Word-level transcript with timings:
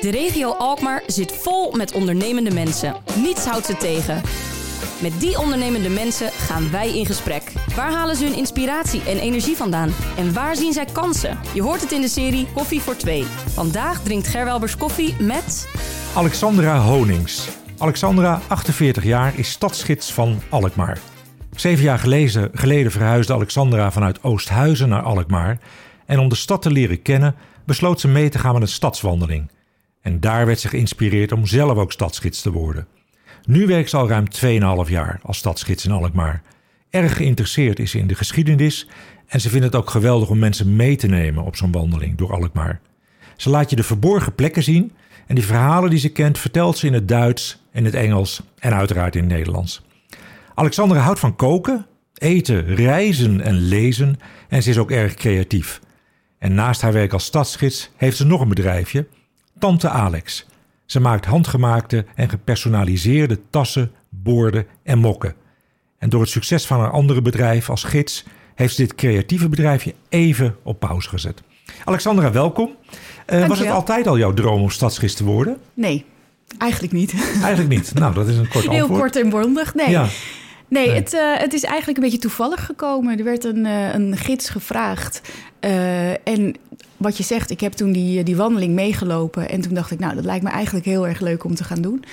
De 0.00 0.10
regio 0.10 0.52
Alkmaar 0.52 1.02
zit 1.06 1.32
vol 1.32 1.72
met 1.72 1.92
ondernemende 1.92 2.50
mensen. 2.50 2.96
Niets 3.16 3.44
houdt 3.44 3.66
ze 3.66 3.76
tegen. 3.76 4.22
Met 5.02 5.20
die 5.20 5.38
ondernemende 5.38 5.88
mensen 5.88 6.30
gaan 6.30 6.70
wij 6.70 6.98
in 6.98 7.06
gesprek. 7.06 7.52
Waar 7.76 7.92
halen 7.92 8.16
ze 8.16 8.24
hun 8.24 8.36
inspiratie 8.36 9.02
en 9.02 9.18
energie 9.18 9.56
vandaan? 9.56 9.90
En 10.16 10.32
waar 10.32 10.56
zien 10.56 10.72
zij 10.72 10.84
kansen? 10.84 11.38
Je 11.54 11.62
hoort 11.62 11.80
het 11.80 11.92
in 11.92 12.00
de 12.00 12.08
serie 12.08 12.46
Koffie 12.54 12.80
voor 12.80 12.96
Twee. 12.96 13.24
Vandaag 13.46 14.02
drinkt 14.02 14.26
Gerwelbers 14.26 14.76
koffie 14.76 15.14
met... 15.20 15.68
Alexandra 16.14 16.80
Honings. 16.80 17.48
Alexandra, 17.78 18.40
48 18.46 19.04
jaar, 19.04 19.38
is 19.38 19.50
stadsgids 19.50 20.12
van 20.12 20.42
Alkmaar. 20.48 20.98
Zeven 21.56 21.84
jaar 21.84 21.98
geleden, 21.98 22.50
geleden 22.52 22.92
verhuisde 22.92 23.32
Alexandra 23.32 23.90
vanuit 23.90 24.22
Oosthuizen 24.22 24.88
naar 24.88 25.02
Alkmaar. 25.02 25.58
En 26.06 26.18
om 26.18 26.28
de 26.28 26.34
stad 26.34 26.62
te 26.62 26.70
leren 26.70 27.02
kennen, 27.02 27.34
besloot 27.64 28.00
ze 28.00 28.08
mee 28.08 28.28
te 28.28 28.38
gaan 28.38 28.52
met 28.52 28.62
een 28.62 28.68
stadswandeling. 28.68 29.48
En 30.08 30.20
daar 30.20 30.46
werd 30.46 30.60
ze 30.60 30.68
geïnspireerd 30.68 31.32
om 31.32 31.46
zelf 31.46 31.78
ook 31.78 31.92
stadsgids 31.92 32.42
te 32.42 32.52
worden. 32.52 32.86
Nu 33.44 33.66
werkt 33.66 33.90
ze 33.90 33.96
al 33.96 34.08
ruim 34.08 34.24
2,5 34.86 34.90
jaar 34.90 35.20
als 35.22 35.38
stadsgids 35.38 35.84
in 35.84 35.90
Alkmaar. 35.90 36.42
Erg 36.90 37.16
geïnteresseerd 37.16 37.78
is 37.78 37.90
ze 37.90 37.98
in 37.98 38.06
de 38.06 38.14
geschiedenis 38.14 38.88
en 39.26 39.40
ze 39.40 39.48
vindt 39.48 39.64
het 39.64 39.74
ook 39.74 39.90
geweldig 39.90 40.28
om 40.28 40.38
mensen 40.38 40.76
mee 40.76 40.96
te 40.96 41.06
nemen 41.06 41.44
op 41.44 41.56
zo'n 41.56 41.72
wandeling 41.72 42.16
door 42.16 42.32
Alkmaar. 42.32 42.80
Ze 43.36 43.50
laat 43.50 43.70
je 43.70 43.76
de 43.76 43.82
verborgen 43.82 44.34
plekken 44.34 44.62
zien 44.62 44.92
en 45.26 45.34
die 45.34 45.44
verhalen 45.44 45.90
die 45.90 45.98
ze 45.98 46.08
kent 46.08 46.38
vertelt 46.38 46.78
ze 46.78 46.86
in 46.86 46.92
het 46.92 47.08
Duits, 47.08 47.62
in 47.72 47.84
het 47.84 47.94
Engels 47.94 48.42
en 48.58 48.74
uiteraard 48.74 49.16
in 49.16 49.22
het 49.22 49.32
Nederlands. 49.32 49.82
Alexandra 50.54 50.98
houdt 50.98 51.20
van 51.20 51.36
koken, 51.36 51.86
eten, 52.14 52.74
reizen 52.74 53.40
en 53.40 53.54
lezen 53.54 54.18
en 54.48 54.62
ze 54.62 54.70
is 54.70 54.78
ook 54.78 54.90
erg 54.90 55.14
creatief. 55.14 55.80
En 56.38 56.54
naast 56.54 56.80
haar 56.80 56.92
werk 56.92 57.12
als 57.12 57.24
stadsgids 57.24 57.90
heeft 57.96 58.16
ze 58.16 58.26
nog 58.26 58.40
een 58.40 58.48
bedrijfje, 58.48 59.06
Tante 59.58 59.88
Alex. 59.88 60.46
Ze 60.86 61.00
maakt 61.00 61.24
handgemaakte 61.24 62.04
en 62.14 62.28
gepersonaliseerde 62.28 63.40
tassen, 63.50 63.92
borden 64.08 64.66
en 64.82 64.98
mokken. 64.98 65.34
En 65.98 66.08
door 66.08 66.20
het 66.20 66.30
succes 66.30 66.66
van 66.66 66.80
haar 66.80 66.90
andere 66.90 67.22
bedrijf 67.22 67.70
als 67.70 67.84
gids 67.84 68.24
heeft 68.54 68.74
ze 68.74 68.82
dit 68.82 68.94
creatieve 68.94 69.48
bedrijfje 69.48 69.94
even 70.08 70.56
op 70.62 70.80
pauze 70.80 71.08
gezet. 71.08 71.42
Alexandra, 71.84 72.32
welkom. 72.32 72.76
Uh, 73.32 73.46
was 73.46 73.58
het 73.58 73.68
altijd 73.70 74.06
al 74.06 74.18
jouw 74.18 74.34
droom 74.34 74.62
om 74.62 74.70
stadsgids 74.70 75.14
te 75.14 75.24
worden? 75.24 75.56
Nee, 75.74 76.04
eigenlijk 76.58 76.92
niet. 76.92 77.12
Eigenlijk 77.42 77.68
niet. 77.68 77.94
Nou, 77.94 78.14
dat 78.14 78.28
is 78.28 78.36
een 78.36 78.48
kort 78.48 78.68
antwoord. 78.68 78.88
Heel 78.88 78.98
kort 78.98 79.16
en 79.16 79.28
bondig. 79.28 79.74
Nee. 79.74 79.90
Ja. 79.90 80.06
Nee, 80.68 80.90
Het, 80.90 81.12
uh, 81.12 81.20
het 81.36 81.52
is 81.52 81.64
eigenlijk 81.64 81.98
een 81.98 82.04
beetje 82.04 82.18
toevallig 82.18 82.64
gekomen. 82.66 83.18
Er 83.18 83.24
werd 83.24 83.44
een, 83.44 83.64
uh, 83.64 83.94
een 83.94 84.16
gids 84.16 84.48
gevraagd. 84.48 85.20
Uh, 85.64 86.10
en 86.28 86.54
wat 86.96 87.16
je 87.16 87.22
zegt, 87.22 87.50
ik 87.50 87.60
heb 87.60 87.72
toen 87.72 87.92
die, 87.92 88.22
die 88.22 88.36
wandeling 88.36 88.74
meegelopen. 88.74 89.48
En 89.48 89.60
toen 89.60 89.74
dacht 89.74 89.90
ik, 89.90 89.98
nou, 89.98 90.14
dat 90.14 90.24
lijkt 90.24 90.44
me 90.44 90.50
eigenlijk 90.50 90.84
heel 90.86 91.06
erg 91.08 91.20
leuk 91.20 91.44
om 91.44 91.54
te 91.54 91.64
gaan 91.64 91.82
doen. 91.82 92.04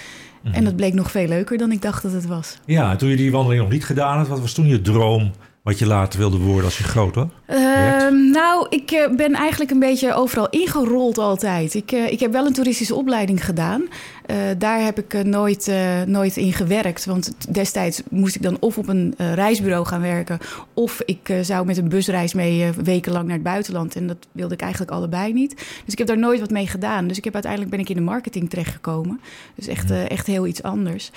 En 0.43 0.51
Mhm. 0.51 0.63
dat 0.63 0.75
bleek 0.75 0.93
nog 0.93 1.11
veel 1.11 1.27
leuker 1.27 1.57
dan 1.57 1.71
ik 1.71 1.81
dacht 1.81 2.03
dat 2.03 2.11
het 2.11 2.25
was. 2.25 2.57
Ja, 2.65 2.91
en 2.91 2.97
toen 2.97 3.09
je 3.09 3.15
die 3.15 3.31
wandeling 3.31 3.61
nog 3.61 3.71
niet 3.71 3.85
gedaan 3.85 4.17
had, 4.17 4.27
wat 4.27 4.39
was 4.39 4.53
toen 4.53 4.67
je 4.67 4.81
droom 4.81 5.31
wat 5.65 5.79
je 5.79 5.85
later 5.85 6.19
wilde 6.19 6.37
worden 6.37 6.65
als 6.65 6.77
je 6.77 6.83
groot 6.83 7.15
was? 7.15 7.27
Uh, 7.49 8.07
nou, 8.31 8.67
ik 8.69 8.91
uh, 8.91 9.15
ben 9.15 9.33
eigenlijk 9.33 9.71
een 9.71 9.79
beetje 9.79 10.13
overal 10.13 10.49
ingerold 10.49 11.17
altijd. 11.17 11.73
Ik, 11.73 11.91
uh, 11.91 12.11
ik 12.11 12.19
heb 12.19 12.31
wel 12.31 12.45
een 12.45 12.53
toeristische 12.53 12.95
opleiding 12.95 13.45
gedaan. 13.45 13.81
Uh, 13.81 14.37
daar 14.57 14.83
heb 14.83 14.99
ik 14.99 15.23
nooit, 15.23 15.71
nooit 16.05 16.37
in 16.37 16.53
gewerkt. 16.53 17.05
Want 17.05 17.53
destijds 17.53 18.01
moest 18.09 18.35
ik 18.35 18.41
dan 18.41 18.57
of 18.59 18.77
op 18.77 18.87
een 18.87 19.15
reisbureau 19.17 19.85
gaan 19.85 20.01
werken... 20.01 20.37
of 20.73 21.01
ik 21.05 21.33
zou 21.41 21.65
met 21.65 21.77
een 21.77 21.89
busreis 21.89 22.33
mee 22.33 22.71
wekenlang 22.83 23.25
naar 23.25 23.33
het 23.33 23.43
buitenland. 23.43 23.95
En 23.95 24.07
dat 24.07 24.17
wilde 24.31 24.53
ik 24.53 24.61
eigenlijk 24.61 24.91
allebei 24.91 25.33
niet. 25.33 25.55
Dus 25.55 25.93
ik 25.93 25.97
heb 25.97 26.07
daar 26.07 26.17
nooit 26.17 26.39
wat 26.39 26.49
mee 26.49 26.67
gedaan. 26.67 27.07
Dus 27.07 27.17
ik 27.17 27.23
heb 27.23 27.33
uiteindelijk 27.33 27.71
ben 27.71 27.79
ik 27.79 27.89
in 27.89 27.95
de 27.95 28.01
marketing 28.01 28.49
terechtgekomen. 28.49 29.19
Dus 29.55 29.67
echt, 29.67 29.91
echt 29.91 30.27
heel 30.27 30.47
iets 30.47 30.63
anders. 30.63 31.11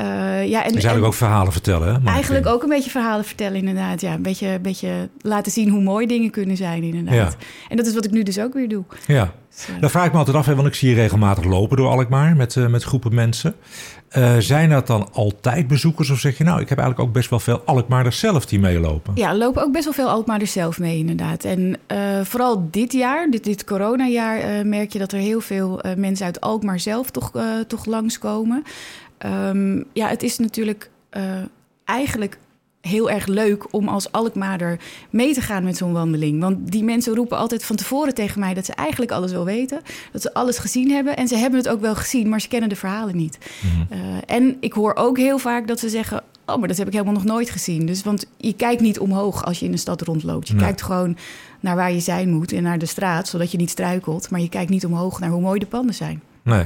Uh, 0.00 0.06
ja, 0.48 0.64
en, 0.64 0.72
dus 0.72 0.84
eigenlijk 0.84 0.96
en, 0.96 1.04
ook 1.04 1.14
verhalen 1.14 1.52
vertellen. 1.52 1.94
Hè? 1.94 2.10
Eigenlijk 2.10 2.46
ook 2.46 2.62
een 2.62 2.68
beetje 2.68 2.90
verhalen 2.90 3.24
vertellen, 3.24 3.58
inderdaad. 3.58 4.00
Ja, 4.00 4.12
een 4.12 4.22
beetje, 4.22 4.46
een 4.46 4.62
beetje 4.62 5.08
laten 5.20 5.52
zien 5.52 5.68
hoe 5.68 5.82
mooi 5.82 6.06
dingen 6.06 6.30
kunnen 6.30 6.56
zijn, 6.56 6.82
inderdaad. 6.82 7.36
Ja. 7.38 7.46
En 7.68 7.76
dat 7.76 7.86
is 7.86 7.94
wat 7.94 8.04
ik 8.04 8.10
nu 8.10 8.22
dus 8.22 8.40
ook 8.40 8.54
weer 8.54 8.68
doe. 8.68 8.84
Ja, 9.06 9.32
dus, 9.54 9.68
uh, 9.68 9.80
daar 9.80 9.90
vraag 9.90 10.06
ik 10.06 10.12
me 10.12 10.18
altijd 10.18 10.36
af, 10.36 10.46
hè, 10.46 10.54
want 10.54 10.68
ik 10.68 10.74
zie 10.74 10.88
je 10.88 10.94
regelmatig 10.94 11.44
lopen 11.44 11.76
door 11.76 11.88
Alkmaar 11.88 12.36
met, 12.36 12.54
uh, 12.54 12.66
met 12.66 12.82
groepen 12.82 13.14
mensen. 13.14 13.54
Zijn 14.38 14.70
dat 14.70 14.86
dan 14.86 15.08
altijd 15.12 15.68
bezoekers 15.68 16.10
of 16.10 16.18
zeg 16.18 16.38
je 16.38 16.44
nou, 16.44 16.60
ik 16.60 16.68
heb 16.68 16.78
eigenlijk 16.78 17.08
ook 17.08 17.14
best 17.14 17.30
wel 17.30 17.38
veel 17.38 17.62
Alkmaarders 17.64 18.18
zelf 18.18 18.46
die 18.46 18.60
meelopen? 18.60 19.12
Ja, 19.16 19.36
lopen 19.36 19.62
ook 19.62 19.72
best 19.72 19.84
wel 19.84 19.92
veel 19.92 20.08
Alkmaarders 20.08 20.52
zelf 20.52 20.78
mee, 20.78 20.98
inderdaad. 20.98 21.44
En 21.44 21.76
vooral 22.22 22.68
dit 22.70 22.92
jaar, 22.92 23.30
dit, 23.30 23.44
dit 23.44 23.64
coronajaar, 23.64 24.66
merk 24.66 24.92
je 24.92 24.98
dat 24.98 25.12
er 25.12 25.18
heel 25.18 25.40
veel 25.40 25.80
mensen 25.96 26.26
uit 26.26 26.40
Alkmaar 26.40 26.80
zelf 26.80 27.10
toch, 27.10 27.32
toch 27.66 27.86
langskomen. 27.86 28.62
Um, 29.26 29.84
ja, 29.92 30.08
het 30.08 30.22
is 30.22 30.38
natuurlijk 30.38 30.90
uh, 31.16 31.22
eigenlijk 31.84 32.38
heel 32.80 33.10
erg 33.10 33.26
leuk 33.26 33.74
om 33.74 33.88
als 33.88 34.12
Alkmaarder 34.12 34.78
mee 35.10 35.34
te 35.34 35.40
gaan 35.40 35.64
met 35.64 35.76
zo'n 35.76 35.92
wandeling. 35.92 36.40
Want 36.40 36.72
die 36.72 36.84
mensen 36.84 37.14
roepen 37.14 37.38
altijd 37.38 37.64
van 37.64 37.76
tevoren 37.76 38.14
tegen 38.14 38.40
mij 38.40 38.54
dat 38.54 38.64
ze 38.66 38.72
eigenlijk 38.72 39.12
alles 39.12 39.32
wel 39.32 39.44
weten. 39.44 39.80
Dat 40.12 40.22
ze 40.22 40.34
alles 40.34 40.58
gezien 40.58 40.90
hebben. 40.90 41.16
En 41.16 41.28
ze 41.28 41.36
hebben 41.36 41.58
het 41.58 41.68
ook 41.68 41.80
wel 41.80 41.94
gezien, 41.94 42.28
maar 42.28 42.40
ze 42.40 42.48
kennen 42.48 42.68
de 42.68 42.76
verhalen 42.76 43.16
niet. 43.16 43.38
Mm. 43.62 43.98
Uh, 43.98 43.98
en 44.26 44.56
ik 44.60 44.72
hoor 44.72 44.94
ook 44.94 45.16
heel 45.18 45.38
vaak 45.38 45.68
dat 45.68 45.78
ze 45.78 45.88
zeggen... 45.88 46.22
oh, 46.46 46.56
maar 46.58 46.68
dat 46.68 46.76
heb 46.76 46.86
ik 46.86 46.92
helemaal 46.92 47.14
nog 47.14 47.24
nooit 47.24 47.50
gezien. 47.50 47.86
Dus, 47.86 48.02
want 48.02 48.26
je 48.36 48.52
kijkt 48.52 48.80
niet 48.80 48.98
omhoog 48.98 49.44
als 49.44 49.58
je 49.58 49.64
in 49.64 49.72
de 49.72 49.76
stad 49.78 50.00
rondloopt. 50.02 50.48
Je 50.48 50.54
Nee. 50.54 50.62
kijkt 50.62 50.82
gewoon 50.82 51.16
naar 51.60 51.76
waar 51.76 51.92
je 51.92 52.00
zijn 52.00 52.30
moet 52.30 52.52
en 52.52 52.62
naar 52.62 52.78
de 52.78 52.86
straat... 52.86 53.28
zodat 53.28 53.50
je 53.50 53.58
niet 53.58 53.70
struikelt. 53.70 54.30
Maar 54.30 54.40
je 54.40 54.48
kijkt 54.48 54.70
niet 54.70 54.84
omhoog 54.86 55.20
naar 55.20 55.30
hoe 55.30 55.40
mooi 55.40 55.58
de 55.58 55.66
panden 55.66 55.94
zijn. 55.94 56.22
Nee. 56.44 56.64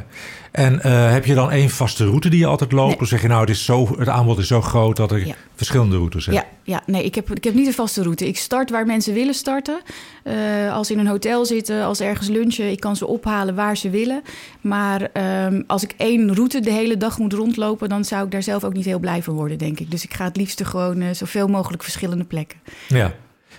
En 0.52 0.74
uh, 0.86 1.10
heb 1.12 1.24
je 1.24 1.34
dan 1.34 1.50
één 1.50 1.70
vaste 1.70 2.04
route 2.04 2.28
die 2.28 2.38
je 2.38 2.46
altijd 2.46 2.72
loopt? 2.72 2.90
Nee. 2.90 3.00
Of 3.00 3.08
zeg 3.08 3.22
je 3.22 3.28
nou, 3.28 3.40
het, 3.40 3.50
is 3.50 3.64
zo, 3.64 3.98
het 3.98 4.08
aanbod 4.08 4.38
is 4.38 4.46
zo 4.46 4.60
groot 4.60 4.96
dat 4.96 5.12
ik 5.12 5.26
Ja. 5.26 5.34
verschillende 5.54 5.96
routes 5.96 6.26
heb? 6.26 6.34
Ja, 6.34 6.44
ja 6.62 6.82
nee, 6.86 7.04
ik 7.04 7.14
heb, 7.14 7.30
ik 7.30 7.44
heb 7.44 7.54
niet 7.54 7.66
een 7.66 7.72
vaste 7.72 8.02
route. 8.02 8.26
Ik 8.28 8.36
start 8.36 8.70
waar 8.70 8.86
mensen 8.86 9.14
willen 9.14 9.34
starten. 9.34 9.80
Eh, 10.22 10.34
als 10.72 10.86
ze 10.86 10.92
in 10.92 10.98
een 10.98 11.06
hotel 11.06 11.46
zitten, 11.46 11.84
als 11.84 12.00
ergens 12.00 12.28
lunchen, 12.28 12.70
ik 12.70 12.80
kan 12.80 12.96
ze 12.96 13.06
ophalen 13.06 13.54
waar 13.54 13.76
ze 13.76 13.90
willen. 13.90 14.22
Maar 14.60 15.02
ehm, 15.12 15.62
als 15.66 15.82
ik 15.82 15.94
één 15.96 16.34
route 16.34 16.60
de 16.60 16.72
hele 16.72 16.96
dag 16.96 17.18
moet 17.18 17.32
rondlopen, 17.32 17.88
dan 17.88 18.04
zou 18.04 18.24
ik 18.24 18.30
daar 18.30 18.42
zelf 18.42 18.64
ook 18.64 18.74
niet 18.74 18.84
heel 18.84 18.98
blij 18.98 19.22
van 19.22 19.34
worden, 19.34 19.58
denk 19.58 19.80
ik. 19.80 19.90
Dus 19.90 20.04
ik 20.04 20.14
ga 20.14 20.24
het 20.24 20.36
liefst 20.36 20.64
gewoon 20.66 21.00
eh, 21.00 21.08
zoveel 21.12 21.48
mogelijk 21.48 21.82
verschillende 21.82 22.24
plekken. 22.24 22.58
Ja. 22.88 23.12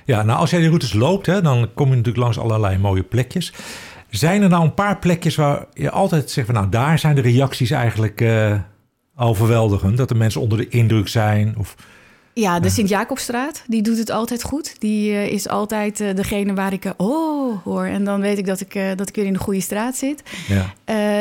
ja, 0.05 0.23
nou 0.23 0.39
als 0.39 0.49
jij 0.49 0.59
die 0.59 0.67
routes 0.69 0.93
loopt, 0.93 1.25
hè, 1.25 1.41
dan 1.41 1.69
kom 1.73 1.85
je 1.89 1.95
natuurlijk 1.95 2.23
langs 2.23 2.39
allerlei 2.39 2.77
mooie 2.77 3.03
plekjes. 3.03 3.53
Zijn 4.09 4.41
er 4.41 4.49
nou 4.49 4.63
een 4.63 4.73
paar 4.73 4.97
plekjes 4.97 5.35
waar 5.35 5.65
je 5.73 5.91
altijd 5.91 6.31
zegt 6.31 6.47
van 6.47 6.55
nou 6.55 6.69
daar 6.69 6.99
zijn 6.99 7.15
de 7.15 7.21
reacties 7.21 7.71
eigenlijk 7.71 8.21
eh, 8.21 8.59
overweldigend? 9.15 9.97
Dat 9.97 10.09
de 10.09 10.15
mensen 10.15 10.41
onder 10.41 10.57
de 10.57 10.67
indruk 10.69 11.07
zijn? 11.07 11.55
Of, 11.57 11.75
Ja, 12.37 12.59
de 12.59 12.69
Sint-Jacobstraat, 12.69 13.63
die 13.67 13.81
doet 13.81 13.97
het 13.97 14.09
altijd 14.09 14.43
goed. 14.43 14.79
Die 14.79 15.11
eh, 15.11 15.31
is 15.31 15.47
altijd 15.47 15.99
eh, 15.99 16.15
degene 16.15 16.53
waar 16.53 16.73
ik 16.73 16.85
eh, 16.85 16.91
oh 16.97 17.63
hoor. 17.63 17.85
En 17.85 18.03
dan 18.03 18.21
weet 18.21 18.37
ik 18.37 18.45
dat 18.45 18.61
ik, 18.61 18.79
dat 18.95 19.09
ik 19.09 19.15
weer 19.15 19.25
in 19.25 19.33
de 19.33 19.39
goede 19.39 19.61
straat 19.61 19.95
zit. 19.95 20.23
ja. 20.47 20.73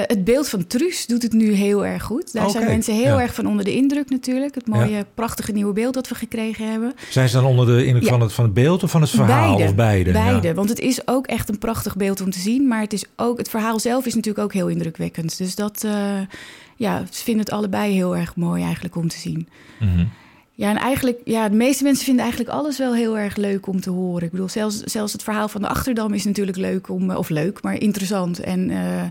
Het 0.07 0.25
beeld 0.25 0.49
van 0.49 0.67
Truus 0.67 1.07
doet 1.07 1.23
het 1.23 1.33
nu 1.33 1.53
heel 1.53 1.87
erg 1.87 2.03
goed. 2.03 2.33
Daar 2.33 2.51
zijn 2.51 2.65
mensen 2.65 2.95
heel 2.95 3.17
ja. 3.17 3.21
erg 3.21 3.35
van 3.35 3.47
onder 3.47 3.65
de 3.65 3.75
indruk 3.75 4.11
natuurlijk. 4.11 4.55
Het 4.55 4.67
mooie, 4.67 5.07
prachtige 5.15 5.53
nieuwe 5.53 5.73
beeld 5.73 5.95
dat 5.95 6.09
we 6.09 6.15
gekregen 6.15 6.71
hebben. 6.71 6.95
Zijn 7.11 7.29
ze 7.29 7.37
dan 7.37 7.45
onder 7.45 7.67
de 7.67 7.87
indruk 7.87 8.09
van, 8.09 8.21
het, 8.21 8.33
van 8.33 8.45
het 8.45 8.55
beeld 8.55 8.83
of 8.83 8.91
van 8.91 9.01
het 9.01 9.11
verhaal? 9.11 9.55
beide. 9.55 9.71
Of 9.71 9.75
beide? 9.75 10.13
Beide, 10.13 10.55
want 10.55 10.69
het 10.69 10.81
is 10.81 11.09
ook 11.09 11.27
echt 11.27 11.49
een 11.49 11.59
prachtig 11.59 11.97
beeld 11.97 12.21
om 12.21 12.31
te 12.31 12.39
zien. 12.39 12.69
Maar 12.69 12.81
het, 12.81 12.93
is 12.93 13.05
ook, 13.17 13.39
het 13.39 13.49
verhaal 13.49 13.81
zelf 13.81 14.07
is 14.07 14.15
natuurlijk 14.15 14.45
ook 14.45 14.53
heel 14.53 14.69
indrukwekkend. 14.69 15.39
Dus 15.39 15.55
dat, 15.55 15.87
ja, 16.77 17.03
ze 17.11 17.23
vinden 17.23 17.45
het 17.45 17.55
allebei 17.55 17.93
heel 17.93 18.17
erg 18.17 18.37
mooi 18.37 18.63
eigenlijk 18.63 18.97
om 18.97 19.09
te 19.09 19.19
zien. 19.19 19.49
Mhm. 19.81 20.05
Ja, 20.57 20.71
en 20.71 20.77
eigenlijk, 20.77 21.21
ja, 21.25 21.49
de 21.49 21.57
meeste 21.57 21.85
mensen 21.85 22.05
vinden 22.05 22.25
eigenlijk 22.25 22.55
alles 22.55 22.79
wel 22.79 22.95
heel 22.95 23.19
erg 23.19 23.37
leuk 23.37 23.67
om 23.67 23.81
te 23.81 23.91
horen. 23.91 24.23
Ik 24.23 24.31
bedoel, 24.31 24.49
zelfs, 24.49 24.81
zelfs 24.81 25.13
het 25.13 25.23
verhaal 25.23 25.49
van 25.49 25.61
de 25.61 25.69
Achterdam 25.69 26.13
is 26.13 26.25
natuurlijk 26.25 26.57
leuk 26.57 26.89
om, 26.89 27.11
of 27.11 27.29
leuk, 27.29 27.63
maar 27.63 27.81
interessant. 27.81 28.41
En 28.41 28.71
eh, 28.71 29.03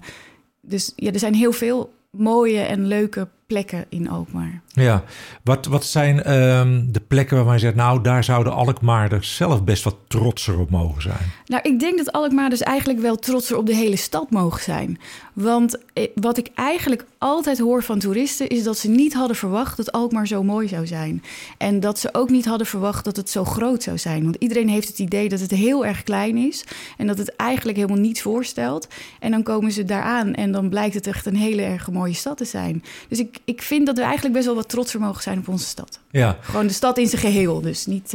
dus 0.61 0.94
ja, 0.95 1.11
er 1.11 1.19
zijn 1.19 1.33
heel 1.33 1.51
veel 1.51 1.94
mooie 2.09 2.59
en 2.59 2.88
leuke 2.88 3.27
plekken 3.47 3.86
in 3.89 4.09
Alkmaar. 4.09 4.62
Ja, 4.75 5.04
wat, 5.44 5.66
wat 5.66 5.86
zijn 5.86 6.24
ehm, 6.24 6.83
de 6.88 7.00
plekken 7.00 7.36
waarvan 7.36 7.54
je 7.54 7.60
zegt, 7.60 7.75
nou, 7.75 8.01
daar 8.01 8.24
zouden 8.24 8.54
Alkmaarders 8.54 9.36
zelf 9.36 9.63
best 9.63 9.83
wat 9.83 9.95
trotser 10.07 10.60
op 10.60 10.69
mogen 10.69 11.01
zijn? 11.01 11.31
Nou, 11.45 11.62
ik 11.63 11.80
denk 11.80 11.98
dat 11.98 12.12
Alkmaar 12.12 12.50
dus 12.50 12.62
eigenlijk 12.62 13.00
wel 13.00 13.16
trotser 13.16 13.57
op 13.57 13.66
de 13.66 13.75
hele 13.75 13.95
stad 13.95 14.31
mogen 14.31 14.63
zijn. 14.63 15.00
Want 15.33 15.77
eh, 15.94 16.07
wat 16.16 16.38
ik 16.38 16.50
eigenlijk 16.56 17.06
altijd 17.18 17.60
hoor 17.60 17.83
van 17.83 18.00
toeristen... 18.00 18.48
is 18.48 18.63
dat 18.63 18.77
ze 18.77 18.89
niet 18.89 19.13
hadden 19.13 19.36
verwacht 19.36 19.77
dat 19.77 19.92
Alkmaar 19.92 20.27
zo 20.27 20.44
mooi 20.44 20.68
zou 20.68 20.88
zijn. 20.88 21.24
En 21.57 21.80
dat 21.80 22.00
ze 22.00 22.10
ook 22.12 22.30
niet 22.30 22.45
hadden 22.45 22.68
verwacht 22.68 23.06
dat 23.06 23.16
het 23.16 23.30
zo 23.30 23.45
groot 23.45 23.83
zou 23.83 23.98
zijn. 23.98 24.24
Want 24.24 24.36
iedereen 24.39 24.69
heeft 24.69 24.88
het 24.88 25.00
idee 25.00 25.30
dat 25.30 25.39
het 25.39 25.51
heel 25.51 25.86
erg 25.86 26.04
klein 26.04 26.38
is... 26.38 26.66
en 26.98 27.07
dat 27.07 27.18
het 27.18 27.36
eigenlijk 27.36 27.77
helemaal 27.77 28.01
niets 28.01 28.22
voorstelt. 28.22 28.88
En 29.19 29.31
dan 29.31 29.44
komen 29.44 29.72
ze 29.72 29.83
daaraan 29.83 30.33
en 30.33 30.51
dan 30.51 30.69
blijkt 30.69 30.95
het 30.95 31.07
echt 31.07 31.25
een 31.25 31.36
hele 31.36 31.62
erg 31.62 31.92
mooie 31.92 32.13
stad 32.13 32.38
te 32.38 32.45
zijn. 32.45 32.83
Dus 33.07 33.19
ik, 33.19 33.38
ik 33.45 33.62
vind 33.62 33.86
dat 33.86 33.95
we 33.95 34.04
eigenlijk 34.04 34.33
best 34.33 34.45
wel 34.45 34.56
wat 34.56 34.64
trotser 34.65 35.00
mogen 35.00 35.21
zijn 35.21 35.39
op 35.39 35.47
onze 35.47 35.65
stad. 35.65 36.00
Ja, 36.12 36.38
Gewoon 36.41 36.67
de 36.67 36.73
stad 36.73 36.97
in 36.97 37.07
zijn 37.07 37.21
geheel, 37.21 37.62
dus 37.62 37.85
niet 37.85 38.12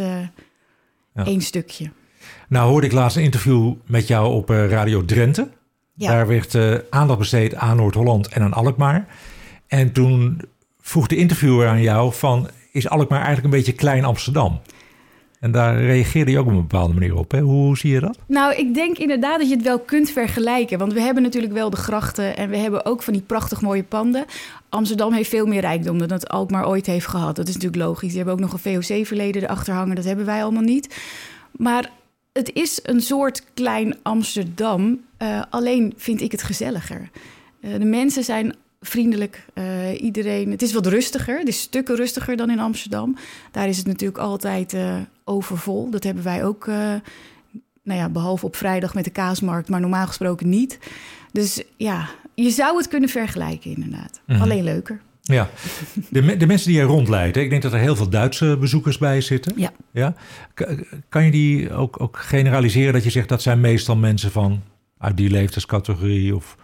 Ja. 1.15 1.25
één 1.25 1.41
stukje. 1.41 1.91
nou 2.49 2.71
hoorde 2.71 2.87
ik 2.87 2.93
laatst 2.93 3.17
een 3.17 3.23
interview 3.23 3.75
met 3.87 4.07
jou 4.07 4.33
op 4.35 4.51
eh, 4.51 4.69
Radio 4.69 5.05
Drenthe. 5.05 5.49
Ja. 5.95 6.11
Daar 6.11 6.27
werd 6.27 6.55
eh, 6.55 6.75
aandacht 6.91 7.19
besteed 7.19 7.55
aan 7.55 7.77
Noord-Holland 7.77 8.29
en 8.29 8.43
aan 8.43 8.53
Alkmaar. 8.53 9.07
En 9.67 9.93
toen 9.93 10.41
vroeg 10.81 11.07
de 11.07 11.17
interviewer 11.17 11.69
aan 11.69 11.83
jou 11.83 12.13
van... 12.15 12.49
is 12.73 12.89
Alkmaar 12.89 13.19
eigenlijk 13.19 13.45
een 13.45 13.59
beetje 13.61 13.73
klein 13.73 14.05
Amsterdam? 14.05 14.61
En 15.41 15.51
daar 15.51 15.83
reageerde 15.83 16.31
je 16.31 16.39
ook 16.39 16.47
op 16.47 16.53
een 16.53 16.61
bepaalde 16.61 16.95
manier 16.95 17.17
op. 17.17 17.31
Hè? 17.31 17.41
Hoe 17.41 17.79
zie 17.79 17.91
je 17.91 18.01
dat? 18.01 18.19
Nou, 18.27 18.55
ik 18.55 18.75
denk 18.75 18.99
inderdaad 18.99 19.39
dat 19.39 19.49
je 19.49 19.55
het 19.55 19.65
wel 19.65 19.79
kunt 19.79 20.11
vergelijken. 20.11 20.79
Want 20.79 20.93
we 20.93 21.01
hebben 21.01 21.23
natuurlijk 21.23 21.53
wel 21.53 21.71
de 21.71 21.77
grachten 21.77 22.37
en 22.37 22.51
we 22.51 22.57
hebben 22.57 22.85
ook 22.85 23.03
van 23.03 23.13
die 23.13 23.23
prachtig 23.23 23.61
mooie 23.61 23.83
panden. 23.83 24.25
Amsterdam 24.69 25.13
heeft 25.13 25.29
veel 25.29 25.47
meer 25.47 25.61
rijkdom 25.61 25.99
dan 25.99 26.09
dat 26.09 26.29
Alkmaar 26.29 26.69
ooit 26.69 26.87
heeft 26.87 27.07
gehad. 27.07 27.37
Dat 27.37 27.49
is 27.49 27.55
natuurlijk 27.55 27.83
logisch. 27.83 28.09
Die 28.09 28.17
hebben 28.17 28.35
ook 28.35 28.41
nog 28.41 28.53
een 28.53 28.83
VOC-verleden 28.83 29.43
erachter 29.43 29.75
hangen. 29.75 29.97
Dat 29.97 30.05
hebben 30.05 30.27
wij 30.27 30.43
allemaal 30.43 30.63
niet. 30.63 30.97
Maar 31.51 31.91
het 32.33 32.51
is 32.55 32.81
een 32.83 33.01
soort 33.01 33.45
klein 33.55 33.97
Amsterdam. 34.03 35.01
Uh, 35.23 35.43
alleen 35.51 35.95
vind 35.97 36.21
ik 36.21 36.33
het 36.33 36.43
gezelliger. 36.43 37.11
Uh, 37.61 37.79
de 37.79 37.85
mensen 37.85 38.25
zijn 38.25 38.55
vriendelijk. 38.81 39.45
Uh, 39.55 40.03
iedereen. 40.03 40.51
Het 40.51 40.63
is 40.63 40.73
wat 40.73 40.87
rustiger. 40.87 41.39
Het 41.39 41.49
is 41.49 41.61
stukken 41.61 41.97
rustiger 41.97 42.37
dan 42.37 42.51
in 42.51 42.59
Amsterdam. 42.59 43.17
Daar 43.51 43.69
is 43.69 43.77
het 43.77 43.87
natuurlijk 43.87 44.19
altijd 44.19 44.73
uh, 44.73 44.95
overvol. 45.25 45.91
Dat 45.91 46.05
hebben 46.05 46.25
wij 46.25 46.45
ook. 46.45 46.67
Uh, 46.67 46.95
nou 47.83 48.01
ja, 48.01 48.09
behalve 48.09 48.47
op 48.47 48.57
vrijdag 48.57 48.95
met 48.95 49.05
de 49.05 49.11
kaasmarkt, 49.11 49.69
maar 49.69 49.81
normaal 49.81 50.07
gesproken 50.07 50.49
niet. 50.49 50.79
Dus 51.33 51.63
ja, 51.77 52.09
je 52.35 52.51
zou 52.51 52.77
het 52.77 52.89
kunnen 52.89 53.09
vergelijken, 53.09 53.75
inderdaad. 53.75 54.21
Mm 54.27 54.35
-hmm. 54.35 54.45
Alleen 54.45 54.65
leuker. 54.65 55.01
Ja, 55.23 55.49
de, 56.09 56.37
de, 56.37 56.47
mensen 56.47 56.69
die 56.69 56.77
jij 56.77 56.87
rondleidt, 56.87 57.37
ik 57.37 57.51
denk 57.51 57.63
dat 57.63 57.73
er 57.73 57.79
heel 57.79 57.97
veel 57.97 58.09
Duitse 58.09 58.57
bezoekers 58.61 58.99
bij 58.99 59.21
zitten. 59.21 59.53
Ja. 59.57 59.73
ja? 59.91 60.15
Kan 61.09 61.25
je 61.25 61.31
die 61.31 61.73
ook, 61.73 62.01
ook 62.01 62.17
generaliseren 62.17 62.93
dat 62.93 63.05
je 63.05 63.11
zegt 63.11 63.29
dat 63.29 63.43
zijn 63.43 63.61
meestal 63.61 63.97
mensen 63.97 64.31
van 64.31 64.63
uit 64.99 65.17
die 65.17 65.31
leeftijdscategorie 65.31 66.37
of 66.37 66.57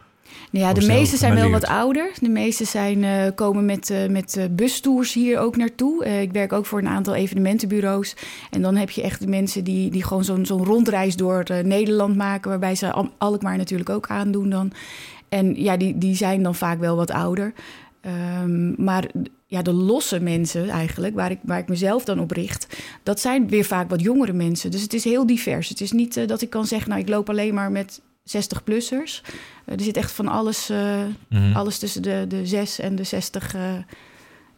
ja, 0.51 0.73
de 0.73 0.87
meeste 0.87 1.17
zijn 1.17 1.35
wel 1.35 1.51
wat 1.51 1.67
ouder. 1.67 2.11
De 2.21 2.29
meeste 2.29 2.65
zijn, 2.65 3.03
uh, 3.03 3.27
komen 3.35 3.65
met, 3.65 3.91
uh, 3.91 4.07
met 4.07 4.37
uh, 4.37 4.45
bustours 4.51 5.13
hier 5.13 5.39
ook 5.39 5.57
naartoe. 5.57 6.05
ik 6.05 6.33
werk 6.33 6.53
ook 6.53 6.67
voor 6.67 6.79
een 6.79 6.89
aantal 6.89 7.15
evenementenbureaus. 7.15 8.17
En 8.51 8.63
dan 8.63 8.77
heb 8.77 8.91
je 8.91 9.03
echt 9.03 9.21
de 9.21 9.27
mensen 9.27 9.65
die, 9.65 9.91
die 9.91 10.05
gewoon 10.05 10.25
zo'n 10.25 10.47
zo'n 10.47 10.65
rondreis 10.65 11.17
door 11.17 11.45
Nederland 11.63 12.17
maken... 12.17 12.51
waarbij 12.51 12.75
ze 12.75 13.09
Alkmaar 13.19 13.57
natuurlijk 13.57 13.91
ook 13.91 14.07
aandoen 14.07 14.51
dan. 14.51 14.73
En 15.29 15.63
ja, 15.63 15.77
die, 15.77 15.99
die 15.99 16.15
zijn 16.15 16.43
dan 16.43 16.55
vaak 16.55 16.79
wel 16.79 16.97
wat 16.97 17.11
ouder. 17.11 17.53
Um, 18.43 18.75
maar 18.79 19.11
ja, 19.47 19.63
de 19.63 19.73
losse 19.73 20.21
mensen 20.21 20.69
eigenlijk, 20.69 21.15
waar 21.15 21.31
ik, 21.31 21.39
waar 21.43 21.59
ik 21.59 21.69
mezelf 21.69 22.05
dan 22.05 22.21
op 22.21 22.31
richt... 22.31 22.83
dat 23.03 23.21
zijn 23.21 23.49
weer 23.49 23.65
vaak 23.65 23.91
wat 23.91 24.01
jongere 24.01 24.33
mensen. 24.33 24.71
Dus 24.71 24.83
het 24.83 24.95
is 24.95 25.05
heel 25.05 25.27
divers. 25.27 25.69
Het 25.69 25.81
is 25.81 25.93
niet 25.93 26.29
dat 26.29 26.43
ik 26.43 26.51
kan 26.51 26.67
zeggen, 26.67 26.89
nou, 26.89 27.01
ik 27.01 27.09
loop 27.09 27.29
alleen 27.29 27.55
maar 27.55 27.73
met 27.73 28.01
60-plussers. 28.27 29.23
Uh, 29.25 29.75
er 29.75 29.81
zit 29.81 29.97
echt 29.97 30.13
van 30.13 30.29
alles, 30.29 30.69
mm 30.69 31.15
-hmm. 31.29 31.57
alles 31.57 31.79
tussen 31.79 32.03
de, 32.03 32.25
de 32.29 32.47
6 32.47 32.79
en 32.79 32.97
de 32.97 33.05
60 33.05 33.55
uh, 33.55 33.63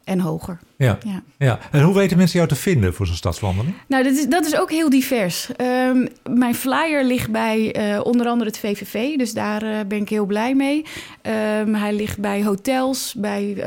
en 0.04 0.20
hoger. 0.20 0.58
Ja. 0.76 0.98
ja. 1.04 1.22
Ja. 1.38 1.58
En 1.70 1.82
hoe 1.82 1.94
weten 1.94 2.16
mensen 2.16 2.36
jou 2.36 2.48
te 2.48 2.56
vinden 2.56 2.94
voor 2.94 3.06
zo'n 3.06 3.16
stadswandeling? 3.16 3.74
Nou, 3.86 4.04
dat 4.04 4.12
is, 4.12 4.26
dat 4.26 4.46
is 4.46 4.56
ook 4.56 4.70
heel 4.70 4.90
divers. 4.90 5.48
Um, 5.56 6.08
mijn 6.30 6.54
flyer 6.54 7.04
ligt 7.04 7.30
bij 7.30 7.74
onder 8.02 8.26
andere 8.26 8.50
het 8.50 8.58
VVV, 8.58 9.16
dus 9.16 9.32
daar 9.32 9.86
ben 9.86 10.00
ik 10.00 10.08
heel 10.08 10.26
blij 10.26 10.54
mee. 10.54 10.84
Um, 11.22 11.74
hij 11.74 11.94
ligt 11.94 12.18
bij 12.18 12.44
hotels, 12.44 13.14
bij 13.16 13.64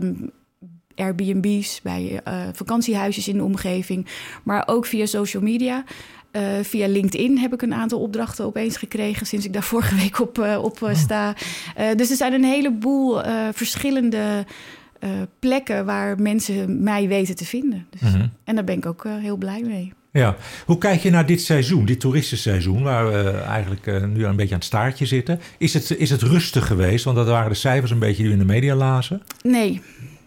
um, 0.00 0.30
Airbnb's, 0.94 1.80
bij 1.82 2.20
vakantiehuisjes 2.52 3.28
in 3.28 3.36
de 3.36 3.44
omgeving, 3.44 4.06
maar 4.42 4.62
ook 4.66 4.86
via 4.86 5.06
social 5.06 5.42
media. 5.42 5.84
Uh, 6.32 6.42
via 6.62 6.88
LinkedIn 6.88 7.38
heb 7.38 7.52
ik 7.52 7.62
een 7.62 7.74
aantal 7.74 8.00
opdrachten 8.00 8.44
opeens 8.44 8.76
gekregen 8.76 9.26
sinds 9.26 9.46
ik 9.46 9.52
daar 9.52 9.62
vorige 9.72 9.94
week 9.94 10.20
op, 10.20 10.38
uh, 10.38 10.58
op 10.62 10.80
uh, 10.80 10.94
sta. 10.94 11.34
dus 11.96 12.10
er 12.10 12.16
zijn 12.16 12.32
een 12.32 12.44
heleboel 12.44 13.22
verschillende 13.52 14.46
plekken 15.38 15.84
waar 15.84 16.20
mensen 16.20 16.82
mij 16.82 17.08
weten 17.08 17.36
te 17.36 17.44
vinden. 17.44 17.86
Dus, 17.90 18.12
-hmm. 18.12 18.30
En 18.44 18.54
daar 18.54 18.64
ben 18.64 18.76
ik 18.76 18.86
ook 18.86 19.06
heel 19.20 19.36
blij 19.36 19.62
mee. 19.62 19.92
Ja, 20.12 20.36
hoe 20.66 20.78
kijk 20.78 21.00
je 21.00 21.10
naar 21.10 21.26
dit 21.26 21.40
seizoen, 21.40 21.84
dit 21.84 22.00
toeristenseizoen, 22.00 22.82
waar 22.82 23.12
we 23.12 23.30
eigenlijk 23.30 23.86
nu 23.86 24.24
een 24.24 24.36
beetje 24.36 24.54
aan 24.54 24.58
het 24.58 24.64
staartje 24.64 25.06
zitten? 25.06 25.40
Is 25.58 25.74
het, 25.74 25.90
is 25.90 26.10
het 26.10 26.22
rustig 26.22 26.66
geweest? 26.66 27.04
Want 27.04 27.16
dat 27.16 27.26
waren 27.26 27.50
de 27.50 27.56
cijfers 27.56 27.90
een 27.90 27.98
beetje 27.98 28.22
die 28.22 28.26
we 28.26 28.32
in 28.32 28.46
de 28.46 28.52
media 28.52 28.74
lazen. 28.74 29.22
Nee, 29.42 29.80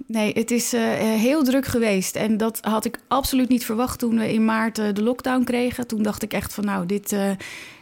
Nee, 0.07 0.34
het 0.34 0.52
is 0.52 0.74
uh, 0.74 0.81
heel 1.00 1.44
druk 1.44 1.66
geweest. 1.66 2.16
En 2.16 2.38
dat 2.38 2.57
had 2.62 2.86
ik 2.86 3.00
absoluut 3.07 3.50
niet 3.50 3.66
verwacht 3.66 4.00
toen 4.00 4.18
we 4.18 4.34
in 4.34 4.46
maart 4.46 4.80
uh, 4.80 4.86
de 4.94 5.04
lockdown 5.04 5.44
kregen. 5.44 5.88
Toen 5.88 6.04
dacht 6.04 6.24
ik 6.24 6.34
echt 6.34 6.54
van 6.54 6.66
nou, 6.66 6.86
dit, 6.86 7.16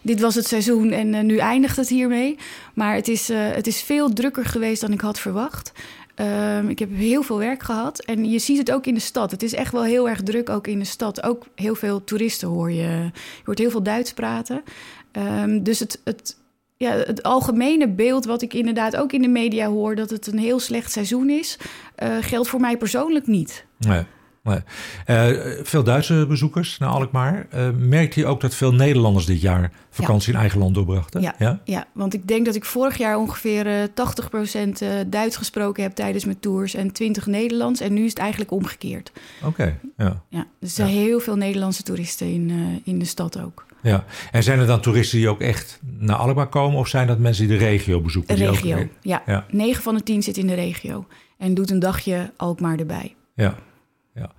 dit 0.02 0.20
was 0.20 0.36
het 0.36 0.48
seizoen 0.48 0.92
en 0.92 1.26
nu 1.26 1.38
eindigt 1.38 1.78
het 1.78 1.90
hiermee. 1.90 2.38
Maar 2.74 2.96
het 2.96 3.08
is, 3.08 3.28
het 3.28 3.68
is 3.68 3.82
veel 3.82 4.14
drukker 4.14 4.46
geweest 4.46 4.82
dan 4.82 4.92
ik 4.92 5.02
had 5.02 5.20
verwacht. 5.20 5.72
Um, 6.16 6.70
ik 6.70 6.80
heb 6.80 6.90
heel 6.96 7.24
veel 7.24 7.38
werk 7.38 7.64
gehad. 7.64 8.00
En 8.00 8.30
je 8.30 8.40
ziet 8.40 8.58
het 8.58 8.72
ook 8.72 8.86
in 8.86 8.94
de 8.94 9.00
stad. 9.00 9.32
Het 9.32 9.44
is 9.44 9.54
echt 9.54 9.72
wel 9.72 9.84
heel 9.84 10.10
erg 10.10 10.22
druk 10.22 10.50
ook 10.50 10.68
in 10.68 10.80
de 10.80 10.86
stad. 10.86 11.24
Ook 11.24 11.46
heel 11.56 11.76
veel 11.76 12.04
toeristen 12.04 12.48
hoor 12.48 12.72
je. 12.72 12.82
Je 12.82 13.12
hoort 13.44 13.60
heel 13.60 13.72
veel 13.72 13.84
Duits 13.84 14.14
praten. 14.14 14.64
Um, 15.12 15.64
dus 15.64 15.80
het... 15.80 16.02
het 16.04 16.42
ja, 16.78 16.96
het 16.96 17.24
algemene 17.24 17.90
beeld 17.90 18.26
wat 18.26 18.42
ik 18.42 18.54
inderdaad 18.54 18.96
ook 18.96 19.12
in 19.12 19.22
de 19.22 19.28
media 19.28 19.68
hoor... 19.68 19.96
dat 19.96 20.10
het 20.10 20.28
een 20.28 20.40
heel 20.40 20.60
slecht 20.60 20.92
seizoen 20.92 21.30
is, 21.30 21.58
uh, 22.04 22.18
geldt 22.22 22.50
voor 22.50 22.60
mij 22.60 22.78
persoonlijk 22.78 23.28
niet. 23.28 23.66
Nee. 23.78 24.04
nee. 24.44 24.60
Uh, 25.08 25.42
veel 25.64 25.84
Duitse 25.84 26.26
bezoekers 26.28 26.78
naar 26.78 26.90
Alkmaar. 26.90 27.48
Uh, 27.56 27.70
merkt 27.78 28.16
u 28.16 28.26
ook 28.28 28.42
dat 28.42 28.56
veel 28.56 28.74
Nederlanders 28.74 29.26
dit 29.26 29.42
jaar 29.42 29.72
vakantie 29.90 30.32
ja. 30.32 30.34
in 30.34 30.42
eigen 30.42 30.60
land 30.60 30.76
doorbrachten? 30.76 31.22
Ja, 31.22 31.36
ja? 31.38 31.60
ja, 31.64 31.86
want 31.92 32.14
ik 32.14 32.28
denk 32.28 32.46
dat 32.46 32.56
ik 32.56 32.66
vorig 32.66 32.98
jaar 32.98 33.18
ongeveer 33.18 33.90
80% 33.90 35.08
Duits 35.08 35.38
gesproken 35.38 35.84
heb 35.84 35.94
tijdens 35.96 36.26
mijn 36.26 36.40
tours... 36.40 36.74
en 36.74 36.92
20 36.92 37.26
Nederlands. 37.26 37.82
En 37.82 37.94
nu 37.94 38.04
is 38.04 38.10
het 38.10 38.20
eigenlijk 38.20 38.52
omgekeerd. 38.52 39.12
Oké, 39.40 39.48
okay, 39.48 39.80
ja. 39.98 40.24
ja. 40.30 40.48
Dus 40.60 40.70
er 40.70 40.76
zijn 40.76 40.88
heel 40.88 41.20
veel 41.20 41.36
Nederlandse 41.36 41.84
toeristen 41.84 42.28
in, 42.28 42.82
in 42.84 43.00
de 43.00 43.06
stad 43.06 43.40
ook. 43.40 43.66
Ja, 43.84 44.06
en 44.32 44.44
zijn 44.44 44.60
er 44.60 44.68
dan 44.68 44.82
toeristen 44.82 45.18
die 45.18 45.30
ook 45.30 45.42
echt 45.42 45.80
naar 45.98 46.16
Alkmaar 46.16 46.48
komen... 46.48 46.80
of 46.80 46.88
zijn 46.88 47.08
dat 47.08 47.20
mensen 47.20 47.48
die 47.48 47.58
de 47.58 47.66
regio 47.66 48.02
bezoeken? 48.02 48.36
De 48.36 48.46
regio, 48.46 48.78
ook... 48.78 48.88
ja. 49.02 49.24
ja. 49.26 49.46
9 49.50 49.84
van 49.84 49.96
de 49.96 50.04
10 50.04 50.24
zit 50.24 50.38
in 50.38 50.48
de 50.48 50.54
regio. 50.54 51.06
En 51.38 51.54
doet 51.54 51.70
een 51.70 51.80
dagje 51.80 52.32
Alkmaar 52.38 52.80
erbij. 52.80 53.16
Ja, 53.36 53.56
ja. 54.14 54.32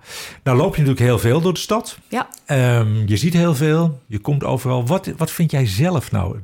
Nou 0.43 0.57
loop 0.57 0.75
je 0.75 0.81
natuurlijk 0.81 1.07
heel 1.07 1.19
veel 1.19 1.41
door 1.41 1.53
de 1.53 1.59
stad. 1.59 1.97
Ja. 2.09 2.27
Um, 2.79 3.07
je 3.07 3.17
ziet 3.17 3.33
heel 3.33 3.55
veel, 3.55 4.01
je 4.07 4.19
komt 4.19 4.43
overal. 4.43 4.85
Wat, 4.85 5.11
wat 5.17 5.31
vind 5.31 5.51
jij 5.51 5.65
zelf 5.65 6.11
nou 6.11 6.35
het 6.35 6.43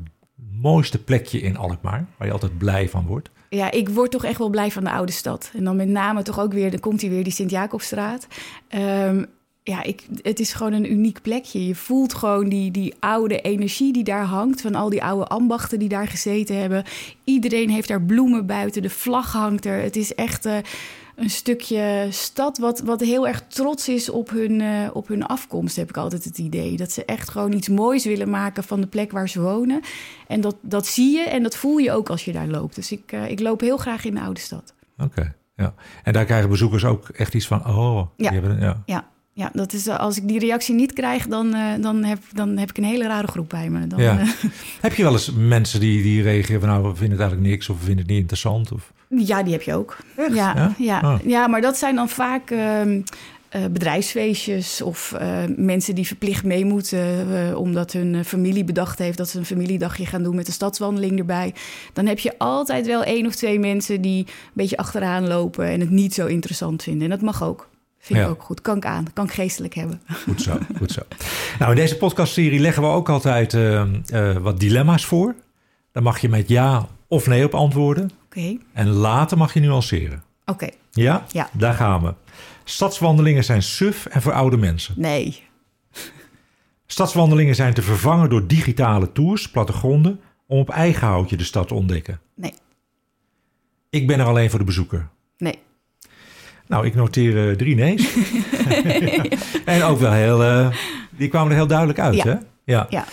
mooiste 0.61 1.03
plekje 1.03 1.41
in 1.41 1.57
Alkmaar... 1.57 2.05
waar 2.17 2.27
je 2.27 2.33
altijd 2.33 2.57
blij 2.57 2.89
van 2.89 3.05
wordt? 3.05 3.29
Ja, 3.49 3.71
ik 3.71 3.89
word 3.89 4.11
toch 4.11 4.23
echt 4.23 4.37
wel 4.37 4.49
blij 4.49 4.71
van 4.71 4.83
de 4.83 4.91
oude 4.91 5.11
stad. 5.11 5.51
En 5.57 5.63
dan 5.63 5.75
met 5.75 5.87
name 5.87 6.23
toch 6.23 6.39
ook 6.39 6.53
weer, 6.53 6.71
dan 6.71 6.79
komt 6.79 7.01
hij 7.01 7.09
weer 7.09 7.23
die 7.23 7.33
Sint-Jacobstraat... 7.33 8.27
Um, 8.75 9.25
ja, 9.63 9.83
ik, 9.83 10.05
het 10.21 10.39
is 10.39 10.53
gewoon 10.53 10.73
een 10.73 10.91
uniek 10.91 11.21
plekje. 11.21 11.67
Je 11.67 11.75
voelt 11.75 12.13
gewoon 12.13 12.49
die, 12.49 12.71
die 12.71 12.93
oude 12.99 13.41
energie 13.41 13.93
die 13.93 14.03
daar 14.03 14.23
hangt. 14.23 14.61
Van 14.61 14.75
al 14.75 14.89
die 14.89 15.03
oude 15.03 15.25
ambachten 15.25 15.79
die 15.79 15.89
daar 15.89 16.07
gezeten 16.07 16.59
hebben. 16.59 16.83
Iedereen 17.23 17.69
heeft 17.69 17.87
daar 17.87 18.01
bloemen 18.01 18.45
buiten. 18.45 18.81
De 18.81 18.89
vlag 18.89 19.31
hangt 19.31 19.65
er. 19.65 19.81
Het 19.81 19.95
is 19.95 20.15
echt 20.15 20.45
uh, 20.45 20.57
een 21.15 21.29
stukje 21.29 22.07
stad 22.09 22.57
wat, 22.57 22.79
wat 22.79 22.99
heel 22.99 23.27
erg 23.27 23.43
trots 23.47 23.89
is 23.89 24.09
op 24.09 24.29
hun, 24.29 24.59
uh, 24.59 24.89
op 24.93 25.07
hun 25.07 25.25
afkomst, 25.25 25.75
heb 25.75 25.89
ik 25.89 25.97
altijd 25.97 26.23
het 26.23 26.37
idee. 26.37 26.77
Dat 26.77 26.91
ze 26.91 27.05
echt 27.05 27.29
gewoon 27.29 27.53
iets 27.53 27.69
moois 27.69 28.05
willen 28.05 28.29
maken 28.29 28.63
van 28.63 28.81
de 28.81 28.87
plek 28.87 29.11
waar 29.11 29.29
ze 29.29 29.41
wonen. 29.41 29.81
En 30.27 30.41
dat, 30.41 30.55
dat 30.61 30.85
zie 30.85 31.17
je 31.17 31.23
en 31.23 31.43
dat 31.43 31.55
voel 31.55 31.77
je 31.77 31.91
ook 31.91 32.09
als 32.09 32.25
je 32.25 32.31
daar 32.31 32.47
loopt. 32.47 32.75
Dus 32.75 32.91
ik, 32.91 33.11
uh, 33.11 33.29
ik 33.29 33.39
loop 33.39 33.59
heel 33.61 33.77
graag 33.77 34.05
in 34.05 34.13
de 34.13 34.21
oude 34.21 34.39
stad. 34.39 34.73
Oké, 34.97 35.03
okay, 35.03 35.33
ja. 35.55 35.73
En 36.03 36.13
daar 36.13 36.25
krijgen 36.25 36.49
bezoekers 36.49 36.85
ook 36.85 37.09
echt 37.09 37.33
iets 37.33 37.47
van, 37.47 37.67
oh... 37.67 38.07
Ja, 38.17 38.31
hebben, 38.31 38.59
ja. 38.59 38.83
ja. 38.85 39.09
Ja, 39.33 39.49
dat 39.53 39.73
is, 39.73 39.87
als 39.87 40.17
ik 40.17 40.27
die 40.27 40.39
reactie 40.39 40.75
niet 40.75 40.93
krijg, 40.93 41.27
dan, 41.27 41.55
uh, 41.55 41.73
dan, 41.79 42.03
heb, 42.03 42.19
dan 42.33 42.57
heb 42.57 42.69
ik 42.69 42.77
een 42.77 42.83
hele 42.83 43.07
rare 43.07 43.27
groep 43.27 43.49
bij 43.49 43.69
me. 43.69 43.87
Dan, 43.87 44.01
ja. 44.01 44.19
uh... 44.19 44.29
Heb 44.81 44.93
je 44.93 45.03
wel 45.03 45.11
eens 45.11 45.31
mensen 45.33 45.79
die, 45.79 46.03
die 46.03 46.21
reageren 46.21 46.59
van 46.59 46.69
nou, 46.69 46.81
we 46.81 46.95
vinden 46.95 47.11
het 47.11 47.19
eigenlijk 47.19 47.49
niks 47.49 47.69
of 47.69 47.77
we 47.77 47.83
vinden 47.83 48.01
het 48.01 48.11
niet 48.11 48.21
interessant? 48.21 48.71
Of... 48.71 48.91
Ja, 49.07 49.43
die 49.43 49.53
heb 49.53 49.61
je 49.61 49.75
ook. 49.75 49.97
Echt? 50.15 50.33
Ja, 50.33 50.53
ja? 50.55 50.73
Ja, 50.77 51.13
oh. 51.13 51.19
ja, 51.25 51.47
maar 51.47 51.61
dat 51.61 51.77
zijn 51.77 51.95
dan 51.95 52.09
vaak 52.09 52.51
uh, 52.51 52.81
bedrijfsfeestjes 53.71 54.81
of 54.81 55.15
mensen 55.55 55.95
die 55.95 56.07
verplicht 56.07 56.43
mee 56.43 56.65
moeten 56.65 57.57
omdat 57.57 57.91
hun 57.91 58.25
familie 58.25 58.63
bedacht 58.63 58.99
heeft 58.99 59.17
dat 59.17 59.29
ze 59.29 59.37
een 59.37 59.45
familiedagje 59.45 60.05
gaan 60.05 60.23
doen 60.23 60.35
met 60.35 60.47
een 60.47 60.53
stadswandeling 60.53 61.19
erbij. 61.19 61.53
Dan 61.93 62.05
heb 62.05 62.19
je 62.19 62.37
altijd 62.37 62.85
wel 62.85 63.03
één 63.03 63.25
of 63.25 63.35
twee 63.35 63.59
mensen 63.59 64.01
die 64.01 64.19
een 64.27 64.33
beetje 64.53 64.77
achteraan 64.77 65.27
lopen 65.27 65.65
en 65.65 65.79
het 65.79 65.89
niet 65.89 66.13
zo 66.13 66.25
interessant 66.25 66.83
vinden. 66.83 67.03
En 67.03 67.09
dat 67.09 67.21
mag 67.21 67.43
ook. 67.43 67.69
Vind 68.01 68.19
ik 68.19 68.27
ook 68.27 68.43
goed. 68.43 68.61
Kan 68.61 68.77
ik 68.77 68.85
aan. 68.85 69.13
Kan 69.13 69.25
ik 69.25 69.31
geestelijk 69.31 69.73
hebben. 69.73 70.01
Goed 70.23 70.41
zo, 70.41 70.57
goed 70.77 70.91
zo. 70.91 71.01
Nou, 71.59 71.71
in 71.71 71.77
deze 71.77 71.97
podcastserie 71.97 72.59
leggen 72.59 72.83
we 72.83 72.89
ook 72.89 73.09
altijd 73.09 73.53
uh, 73.53 73.83
uh, 74.13 74.37
wat 74.37 74.59
dilemma's 74.59 75.05
voor. 75.05 75.35
Daar 75.91 76.03
mag 76.03 76.19
je 76.19 76.29
met 76.29 76.47
ja 76.47 76.87
of 77.07 77.27
nee 77.27 77.45
op 77.45 77.53
antwoorden. 77.53 78.03
Oké. 78.25 78.39
Okay. 78.39 78.59
En 78.73 78.87
later 78.87 79.37
mag 79.37 79.53
je 79.53 79.59
nuanceren. 79.59 80.23
Oké. 80.41 80.51
Okay. 80.51 80.73
Ja? 80.91 81.25
Ja. 81.31 81.49
Daar 81.53 81.73
gaan 81.73 82.01
we. 82.03 82.13
Stadswandelingen 82.63 83.43
zijn 83.43 83.63
suf 83.63 84.05
en 84.05 84.21
voor 84.21 84.33
oude 84.33 84.57
mensen. 84.57 84.93
Nee. 84.97 85.43
Stadswandelingen 86.85 87.55
zijn 87.55 87.73
te 87.73 87.81
vervangen 87.81 88.29
door 88.29 88.47
digitale 88.47 89.11
tours, 89.11 89.49
plattegronden 89.51 90.19
om 90.47 90.59
op 90.59 90.69
eigen 90.69 91.07
houtje 91.07 91.37
de 91.37 91.43
stad 91.43 91.67
te 91.67 91.73
ontdekken? 91.73 92.19
Nee. 92.35 92.53
Ik 93.89 94.07
ben 94.07 94.19
er 94.19 94.25
alleen 94.25 94.49
voor 94.49 94.59
de 94.59 94.65
bezoeker. 94.65 95.07
Nee. 95.37 95.59
Nou, 96.71 96.85
ik 96.85 96.95
noteer 96.95 97.49
uh, 97.49 97.55
drie 97.55 97.75
nee's. 97.75 98.13
en 99.65 99.83
ook 99.83 99.99
wel 99.99 100.11
heel... 100.11 100.43
Uh, 100.43 100.67
die 101.09 101.27
kwamen 101.27 101.49
er 101.49 101.57
heel 101.57 101.67
duidelijk 101.67 101.99
uit, 101.99 102.15
ja. 102.15 102.23
hè? 102.23 102.35
Ja. 102.63 102.87
ja. 102.89 103.05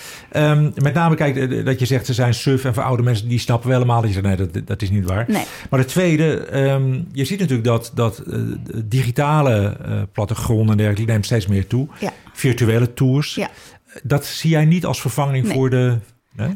Um, 0.51 0.73
met 0.75 0.95
name, 0.95 1.15
kijk, 1.15 1.65
dat 1.65 1.79
je 1.79 1.87
zegt 1.87 2.07
ze 2.07 2.13
zijn 2.13 2.35
suf 2.35 2.65
en 2.65 2.75
voor 2.75 2.83
oude 2.83 3.03
mensen 3.03 3.29
die 3.29 3.39
snappen 3.39 3.69
wel 3.69 3.79
helemaal. 3.79 4.01
Die 4.01 4.13
zeggen, 4.13 4.37
nee, 4.37 4.49
dat, 4.49 4.67
dat 4.67 4.83
is 4.83 4.91
niet 4.91 5.05
waar. 5.05 5.25
Nee. 5.29 5.45
Maar 5.71 5.79
het 5.79 5.89
tweede, 5.89 6.59
um, 6.71 7.09
je 7.13 7.25
ziet 7.25 7.39
natuurlijk 7.39 7.69
dat, 7.69 7.93
dat 7.95 8.23
uh, 8.27 8.41
digitale 8.85 9.77
uh, 9.87 10.03
plattegronden 10.13 10.71
en 10.71 10.77
dergelijke 10.77 11.13
neemt 11.13 11.25
steeds 11.25 11.47
meer 11.47 11.67
toe. 11.67 11.89
Ja. 12.01 12.13
Virtuele 12.33 12.95
tours. 12.95 13.35
Ja. 13.35 13.51
Dat 14.03 14.27
zie 14.27 14.51
jij 14.51 14.65
niet 14.65 14.87
als 14.87 15.01
vervanging 15.01 15.45
nee. 15.45 15.55
voor 15.55 15.71
de. 15.71 15.97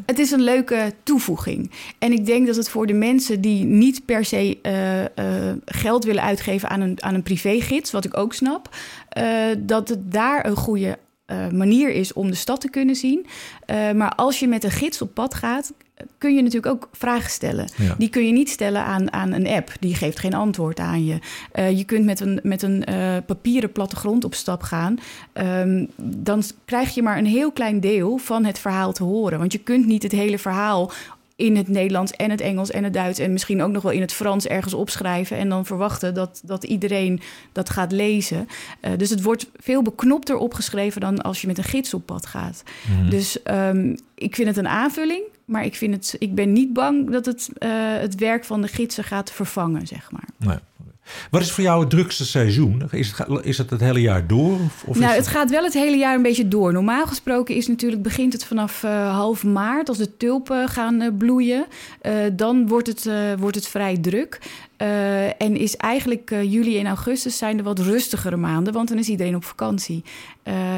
Het 0.05 0.19
is 0.19 0.31
een 0.31 0.41
leuke 0.41 0.93
toevoeging. 1.03 1.71
En 1.99 2.11
ik 2.11 2.25
denk 2.25 2.47
dat 2.47 2.55
het 2.55 2.69
voor 2.69 2.87
de 2.87 2.93
mensen 2.93 3.41
die 3.41 3.63
niet 3.63 4.05
per 4.05 4.25
se 4.25 4.57
uh, 4.63 5.01
uh, 5.01 5.53
geld 5.65 6.03
willen 6.03 6.23
uitgeven 6.23 6.69
aan 6.69 6.81
een, 6.81 7.03
aan 7.03 7.13
een 7.13 7.23
privégids, 7.23 7.91
wat 7.91 8.05
ik 8.05 8.17
ook 8.17 8.33
snap, 8.33 8.75
uh, 9.17 9.45
dat 9.59 9.89
het 9.89 10.11
daar 10.11 10.45
een 10.45 10.55
goede 10.55 10.97
uh, 11.33 11.47
manier 11.49 11.89
is 11.89 12.13
om 12.13 12.27
de 12.27 12.35
stad 12.35 12.61
te 12.61 12.69
kunnen 12.69 12.95
zien. 12.95 13.25
Uh, 13.67 13.91
maar 13.91 14.15
als 14.15 14.39
je 14.39 14.47
met 14.47 14.63
een 14.63 14.71
gids 14.71 15.01
op 15.01 15.13
pad 15.13 15.33
gaat, 15.33 15.73
kun 16.17 16.35
je 16.35 16.41
natuurlijk 16.41 16.73
ook 16.73 16.89
vragen 16.91 17.29
stellen. 17.29 17.69
Ja. 17.75 17.95
Die 17.97 18.09
kun 18.09 18.25
je 18.25 18.31
niet 18.31 18.49
stellen 18.49 18.83
aan, 18.83 19.13
aan 19.13 19.31
een 19.31 19.47
app. 19.47 19.71
Die 19.79 19.95
geeft 19.95 20.19
geen 20.19 20.33
antwoord 20.33 20.79
aan 20.79 21.05
je. 21.05 21.19
Uh, 21.55 21.77
je 21.77 21.83
kunt 21.83 22.05
met 22.05 22.19
een, 22.19 22.39
met 22.43 22.61
een 22.61 22.85
papieren 23.25 23.71
plattegrond 23.71 24.23
op 24.23 24.33
stap 24.33 24.61
gaan. 24.61 24.97
Um, 25.33 25.87
dan 25.97 26.43
krijg 26.65 26.93
je 26.93 27.03
maar 27.03 27.17
een 27.17 27.25
heel 27.25 27.51
klein 27.51 27.79
deel 27.79 28.17
van 28.17 28.45
het 28.45 28.59
verhaal 28.59 28.93
te 28.93 29.03
horen. 29.03 29.39
Want 29.39 29.51
je 29.51 29.59
kunt 29.59 29.85
niet 29.85 30.03
het 30.03 30.11
hele 30.11 30.37
verhaal 30.37 30.91
in 31.43 31.55
het 31.55 31.67
Nederlands 31.67 32.11
en 32.11 32.29
het 32.29 32.41
Engels 32.41 32.71
en 32.71 32.83
het 32.83 32.93
Duits 32.93 33.19
en 33.19 33.31
misschien 33.31 33.61
ook 33.61 33.71
nog 33.71 33.83
wel 33.83 33.91
in 33.91 34.01
het 34.01 34.13
Frans 34.13 34.47
ergens 34.47 34.73
opschrijven 34.73 35.37
en 35.37 35.49
dan 35.49 35.65
verwachten 35.65 36.13
dat, 36.13 36.41
dat 36.43 36.63
iedereen 36.63 37.21
dat 37.51 37.69
gaat 37.69 37.91
lezen. 37.91 38.47
Uh, 38.81 38.91
dus 38.97 39.09
het 39.09 39.21
wordt 39.21 39.49
veel 39.55 39.81
beknopter 39.81 40.37
opgeschreven 40.37 41.01
dan 41.01 41.21
als 41.21 41.41
je 41.41 41.47
met 41.47 41.57
een 41.57 41.63
gids 41.63 41.93
op 41.93 42.05
pad 42.05 42.25
gaat. 42.25 42.63
Mhm. 42.87 43.09
Dus 43.09 43.37
um, 43.45 43.97
ik 44.15 44.35
vind 44.35 44.47
het 44.47 44.57
een 44.57 44.67
aanvulling, 44.67 45.21
maar 45.45 45.65
ik, 45.65 45.75
vind 45.75 45.93
het, 45.93 46.15
ik 46.19 46.35
ben 46.35 46.53
niet 46.53 46.73
bang 46.73 47.11
dat 47.11 47.25
het 47.25 47.49
uh, 47.59 47.69
het 47.99 48.15
werk 48.15 48.45
van 48.45 48.61
de 48.61 48.67
gidsen 48.67 49.03
gaat 49.03 49.31
vervangen, 49.31 49.87
zeg 49.87 50.11
maar. 50.11 50.27
Nee. 50.37 50.57
Wat 51.29 51.41
is 51.41 51.51
voor 51.51 51.63
jou 51.63 51.79
het 51.79 51.89
drukste 51.89 52.25
seizoen? 52.25 52.83
Is 52.91 53.13
het, 53.17 53.45
is 53.45 53.57
het 53.57 53.69
het 53.69 53.79
hele 53.79 54.01
jaar 54.01 54.27
door? 54.27 54.53
Of, 54.53 54.83
of 54.85 54.99
nou, 54.99 55.15
het 55.15 55.27
gaat 55.27 55.49
wel 55.49 55.63
het 55.63 55.73
hele 55.73 55.97
jaar 55.97 56.15
een 56.15 56.21
beetje 56.21 56.47
door. 56.47 56.73
Normaal 56.73 57.05
gesproken 57.05 57.55
is 57.55 57.67
natuurlijk, 57.67 58.01
begint 58.01 58.33
het 58.33 58.45
vanaf 58.45 58.83
uh, 58.83 59.15
half 59.15 59.43
maart, 59.43 59.89
als 59.89 59.97
de 59.97 60.17
tulpen 60.17 60.69
gaan 60.69 61.01
uh, 61.01 61.09
bloeien. 61.17 61.65
Uh, 62.01 62.13
dan 62.33 62.67
wordt 62.67 62.87
het, 62.87 63.09
wordt 63.39 63.55
het 63.55 63.67
vrij 63.67 63.97
druk. 63.97 64.39
En 65.37 65.57
is 65.57 65.77
eigenlijk 65.77 66.29
juli 66.29 66.79
en 66.79 66.87
augustus 66.87 67.37
zijn 67.37 67.57
de 67.57 67.63
wat 67.63 67.79
rustigere 67.79 68.37
maanden, 68.37 68.73
want 68.73 68.89
dan 68.89 68.97
is 68.97 69.09
iedereen 69.09 69.35
op 69.35 69.43
vakantie. 69.43 70.03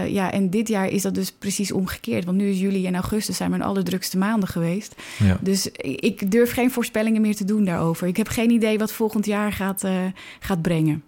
ja, 0.07 0.31
en 0.31 0.49
dit 0.49 0.67
jaar 0.67 0.87
is 0.87 1.01
dat 1.01 1.13
dus 1.13 1.31
precies 1.31 1.71
omgekeerd. 1.71 2.25
Want 2.25 2.37
nu 2.37 2.49
is 2.49 2.59
juli 2.59 2.85
en 2.87 2.95
augustus 2.95 3.37
zijn 3.37 3.49
mijn 3.49 3.61
allerdrukste 3.61 4.17
maanden 4.17 4.49
geweest. 4.49 4.95
Ja. 5.23 5.37
Dus 5.41 5.69
ik 5.81 6.31
durf 6.31 6.51
geen 6.51 6.71
voorspellingen 6.71 7.21
meer 7.21 7.35
te 7.35 7.45
doen 7.45 7.65
daarover. 7.65 8.07
Ik 8.07 8.17
heb 8.17 8.27
geen 8.27 8.49
idee 8.49 8.77
wat 8.77 8.91
volgend 8.91 9.25
jaar 9.25 9.51
gaat, 9.51 9.83
gaat 10.39 10.61
brengen. 10.61 11.03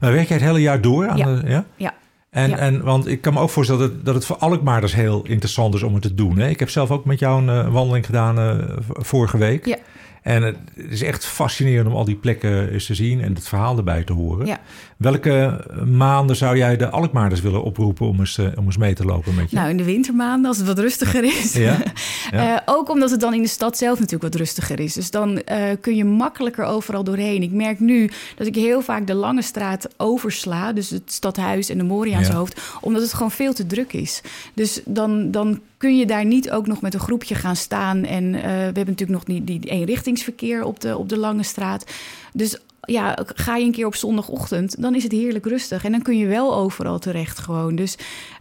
Maar 0.00 0.12
werk 0.12 0.28
jij 0.28 0.36
het 0.36 0.46
hele 0.46 0.60
jaar 0.60 0.80
door? 0.80 1.08
Aan 1.08 1.16
Ja. 1.16 1.24
De, 1.40 1.48
ja? 1.48 1.64
Ja. 1.76 1.94
En, 2.30 2.50
Ja. 2.50 2.56
en, 2.56 2.82
want 2.82 3.06
ik 3.06 3.20
kan 3.20 3.32
me 3.32 3.40
ook 3.40 3.50
voorstellen 3.50 3.82
dat 3.82 3.90
het, 3.92 4.04
dat 4.04 4.14
het 4.14 4.24
voor 4.24 4.36
Alkmaarders 4.36 4.94
heel 4.94 5.22
interessant 5.26 5.74
is 5.74 5.82
om 5.82 5.92
het 5.92 6.02
te 6.02 6.14
doen. 6.14 6.38
Hè? 6.38 6.48
Ik 6.48 6.58
heb 6.58 6.70
zelf 6.70 6.90
ook 6.90 7.04
met 7.04 7.18
jou 7.18 7.42
een 7.42 7.64
eh, 7.64 7.72
wandeling 7.72 8.06
gedaan 8.06 8.38
eh, 8.38 8.76
vorige 8.86 9.38
week. 9.38 9.66
Ja. 9.66 9.76
En 10.22 10.42
het 10.42 10.56
is 10.74 11.02
echt 11.02 11.26
fascinerend 11.26 11.88
om 11.88 11.94
al 11.94 12.04
die 12.04 12.16
plekken 12.16 12.72
eens 12.72 12.86
te 12.86 12.94
zien 12.94 13.20
en 13.20 13.34
het 13.34 13.48
verhaal 13.48 13.76
erbij 13.76 14.04
te 14.04 14.12
horen. 14.12 14.46
Ja. 14.46 14.60
Welke 15.02 15.64
maanden 15.86 16.36
zou 16.36 16.56
jij 16.56 16.76
de 16.76 16.88
Alkmaarders 16.88 17.40
willen 17.40 17.62
oproepen 17.62 18.06
om 18.06 18.18
eens, 18.20 18.38
eh, 18.38 18.46
om 18.56 18.64
eens 18.64 18.76
mee 18.76 18.94
te 18.94 19.04
lopen 19.04 19.34
met 19.34 19.50
je? 19.50 19.56
Nou, 19.56 19.70
in 19.70 19.76
de 19.76 19.84
wintermaanden, 19.84 20.48
als 20.48 20.56
het 20.58 20.66
wat 20.66 20.78
rustiger 20.78 21.24
is. 21.24 21.52
Ja? 21.52 21.76
Ja. 22.30 22.54
Eh, 22.54 22.60
ook 22.66 22.88
omdat 22.90 23.10
het 23.10 23.20
dan 23.20 23.34
in 23.34 23.42
de 23.42 23.48
stad 23.48 23.78
zelf 23.78 23.98
natuurlijk 23.98 24.32
wat 24.32 24.40
rustiger 24.40 24.80
is. 24.80 24.92
Dus 24.94 25.10
dan 25.10 25.38
eh, 25.38 25.62
kun 25.80 25.96
je 25.96 26.04
makkelijker 26.04 26.64
overal 26.64 27.04
doorheen. 27.04 27.42
Ik 27.42 27.50
merk 27.52 27.80
nu 27.80 28.10
dat 28.36 28.46
ik 28.46 28.54
heel 28.54 28.82
vaak 28.82 29.06
de 29.06 29.14
Lange 29.14 29.42
Straat 29.42 29.88
oversla. 29.96 30.72
Dus 30.72 30.90
het 30.90 31.12
stadhuis 31.12 31.68
en 31.68 31.78
de 31.78 31.84
Moriaanse 31.84 32.30
Ja. 32.30 32.36
hoofd. 32.36 32.60
Omdat 32.80 33.02
het 33.02 33.12
gewoon 33.12 33.30
veel 33.30 33.52
te 33.52 33.66
druk 33.66 33.92
is. 33.92 34.20
Dus 34.54 34.80
dan, 34.84 35.30
dan 35.30 35.60
kun 35.76 35.96
je 35.98 36.06
daar 36.06 36.24
niet 36.24 36.50
ook 36.50 36.66
nog 36.66 36.80
met 36.80 36.94
een 36.94 37.00
groepje 37.00 37.34
gaan 37.34 37.56
staan. 37.56 38.04
En 38.04 38.32
we 38.32 38.38
hebben 38.48 38.86
natuurlijk 38.86 39.10
nog 39.10 39.24
die, 39.24 39.44
die 39.44 39.60
eenrichtingsverkeer 39.70 40.64
op 40.64 40.80
de, 40.80 40.96
op 40.96 41.08
de 41.08 41.18
Lange 41.18 41.42
Straat. 41.42 41.84
Dus 42.32 42.58
ja, 42.86 43.18
ga 43.34 43.56
je 43.56 43.64
een 43.64 43.72
keer 43.72 43.86
op 43.86 43.94
zondagochtend, 43.94 44.82
dan 44.82 44.94
is 44.94 45.02
het 45.02 45.12
heerlijk 45.12 45.46
rustig. 45.46 45.84
En 45.84 45.90
dan 45.90 46.02
kun 46.02 46.18
je 46.18 46.26
wel 46.26 46.54
overal 46.54 46.98
terecht 46.98 47.38
gewoon. 47.38 47.76
Dus, 47.76 47.96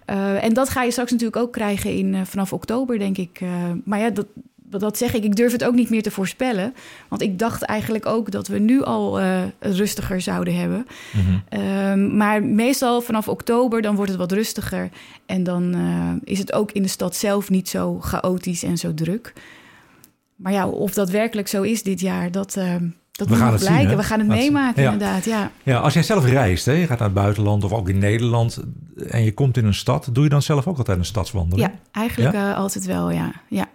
eh, 0.05 0.43
en 0.43 0.53
dat 0.53 0.69
ga 0.69 0.83
je 0.83 0.91
straks 0.91 1.12
natuurlijk 1.12 1.38
ook 1.38 1.51
krijgen 1.51 1.93
in, 1.93 2.15
eh, 2.15 2.21
vanaf 2.24 2.53
oktober, 2.53 3.00
denk 3.00 3.17
ik. 3.17 3.39
Eh, 3.41 3.50
maar 3.83 4.00
ja, 4.00 4.10
dat, 4.10 4.25
dat 4.55 4.98
zeg 4.98 5.13
ik, 5.13 5.24
ik 5.24 5.36
durf 5.36 5.51
het 5.51 5.63
ook 5.63 5.74
niet 5.74 5.89
meer 5.89 6.01
te 6.01 6.12
voorspellen. 6.12 6.74
Want 7.07 7.21
ik 7.21 7.39
dacht 7.39 7.62
eigenlijk 7.62 8.05
ook 8.05 8.31
dat 8.31 8.48
we 8.48 8.60
nu 8.60 8.83
al 8.83 9.19
rustiger 9.60 10.21
zouden 10.21 10.55
hebben. 10.55 10.88
Mhm. 11.12 11.38
Ehm, 11.50 12.17
maar 12.17 12.43
meestal 12.43 13.01
vanaf 13.01 13.27
oktober, 13.27 13.81
dan 13.81 13.95
wordt 13.95 14.12
het 14.12 14.19
wat 14.19 14.31
rustiger. 14.31 14.89
En 15.25 15.43
dan 15.43 15.75
is 16.24 16.39
het 16.39 16.53
ook 16.53 16.71
in 16.71 16.81
de 16.81 16.88
stad 16.88 17.15
zelf 17.15 17.50
niet 17.50 17.69
zo 17.69 18.00
chaotisch 18.00 18.63
en 18.63 18.77
zo 18.77 18.93
druk. 18.93 19.33
Maar 20.41 20.53
ja, 20.53 20.67
of 20.67 20.93
dat 20.93 21.10
werkelijk 21.10 21.48
zo 21.48 21.62
is 21.62 21.83
dit 21.83 22.00
jaar, 22.00 22.31
dat, 22.31 22.55
eh, 22.55 22.75
dat 23.12 23.27
We 23.27 23.36
gaan 23.36 23.51
het 23.51 23.62
zien, 23.62 23.70
blijken. 23.70 23.89
hè? 23.89 23.96
we 23.96 24.03
gaan 24.03 24.20
het 24.20 24.32
zien. 24.32 24.38
meemaken, 24.39 24.84
Ja. 24.84 24.91
inderdaad. 24.91 25.25
Ja. 25.25 25.51
Ja, 25.63 25.77
als 25.80 25.94
jij 25.94 26.03
zelf 26.03 26.25
reist, 26.25 26.65
hè, 26.65 26.72
je 26.72 26.88
gaat 26.88 27.00
naar 27.00 27.08
het 27.08 27.18
buitenland 27.18 27.63
of 27.63 27.72
ook 27.74 27.89
in 27.89 27.98
Nederland 27.98 28.60
en 29.08 29.24
je 29.24 29.34
komt 29.34 29.58
in 29.58 29.65
een 29.65 29.74
stad, 29.74 30.10
doe 30.12 30.24
je 30.24 30.30
dan 30.30 30.41
zelf 30.41 30.68
ook 30.68 30.77
altijd 30.77 30.98
een 30.98 31.06
stadswandeling? 31.06 31.70
Ja, 31.72 31.80
eigenlijk 31.91 32.36
eh, 32.36 32.56
altijd 32.56 32.86
wel, 32.86 33.12
ja. 33.12 33.32
Ja. 33.50 33.70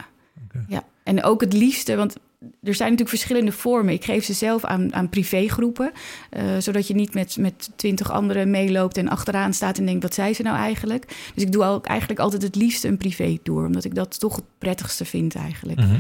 ja. 0.69 0.83
En 1.02 1.23
ook 1.25 1.40
het 1.40 1.52
liefste, 1.52 1.97
want 1.97 2.16
er 2.40 2.75
zijn 2.75 2.90
natuurlijk 2.90 3.09
verschillende 3.09 3.52
vormen. 3.52 3.95
Ik 3.95 4.05
geef 4.05 4.25
ze 4.25 4.33
zelf 4.33 4.64
aan, 4.64 4.95
aan 4.95 5.09
privégroepen, 5.09 5.93
eh, 6.31 6.45
zodat 6.59 6.87
je 6.87 6.95
niet 6.95 7.14
met, 7.14 7.37
met 7.40 7.71
twintig 7.76 8.11
anderen 8.11 8.50
meeloopt 8.50 8.97
en 8.97 9.09
achteraan 9.09 9.52
staat 9.55 9.78
en 9.78 9.87
denkt, 9.87 10.02
wat 10.02 10.14
zei 10.14 10.35
ze 10.35 10.43
nou 10.43 10.57
eigenlijk? 10.57 11.07
Dus 11.35 11.45
ik 11.45 11.52
doe 11.52 11.64
ook 11.64 11.87
eigenlijk 11.87 12.21
altijd 12.21 12.43
het 12.43 12.55
liefste 12.57 12.88
een 12.88 12.97
privé-tour, 12.97 13.66
omdat 13.66 13.85
ik 13.85 13.95
dat 13.95 14.21
toch 14.21 14.37
het 14.37 14.45
prettigste 14.59 15.05
vind 15.05 15.35
eigenlijk. 15.35 15.78
Mhm. 15.81 15.95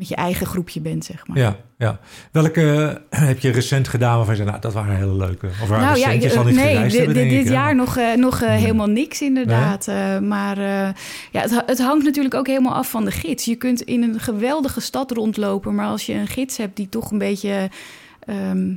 Met 0.00 0.08
je 0.08 0.14
eigen 0.14 0.46
groepje 0.46 0.80
bent, 0.80 1.04
zeg 1.04 1.26
maar. 1.26 1.38
Ja, 1.38 1.56
ja. 1.78 2.00
Welke 2.32 3.00
eh, 3.10 3.20
heb 3.28 3.38
je 3.38 3.50
recent 3.50 3.88
gedaan 3.88 4.16
waarvan 4.16 4.34
je 4.34 4.40
zei, 4.40 4.48
nou, 4.48 4.60
dat 4.60 4.72
waren 4.72 4.96
hele 4.96 5.14
leuke? 5.14 5.46
Of 5.46 5.68
waren 5.68 5.84
Nou 5.84 5.98
ja, 5.98 6.10
je 6.10 6.30
zal 6.30 6.44
niet 6.44 6.54
nee, 6.54 6.82
dit, 6.82 6.92
hebben, 6.96 7.14
dit, 7.14 7.32
ik, 7.32 7.48
jaar 7.48 7.74
nog, 7.74 7.96
eh, 7.96 8.14
nog 8.14 8.40
eh, 8.40 8.48
Nee. 8.48 8.58
helemaal 8.58 8.86
niks 8.86 9.22
inderdaad. 9.22 9.86
Maar 10.22 10.58
ja, 11.30 11.40
het, 11.40 11.62
het 11.66 11.78
hangt 11.78 12.04
natuurlijk 12.04 12.34
ook 12.34 12.46
helemaal 12.46 12.74
af 12.74 12.90
van 12.90 13.04
de 13.04 13.10
gids. 13.10 13.44
Je 13.44 13.56
kunt 13.56 13.80
in 13.80 14.02
een 14.02 14.20
geweldige 14.20 14.80
stad 14.80 15.10
rondlopen, 15.10 15.74
maar 15.74 15.86
als 15.86 16.06
je 16.06 16.14
een 16.14 16.28
gids 16.28 16.56
hebt 16.56 16.76
die 16.76 16.88
toch 16.88 17.10
een 17.10 17.18
beetje 17.18 17.70
ehm, 18.20 18.72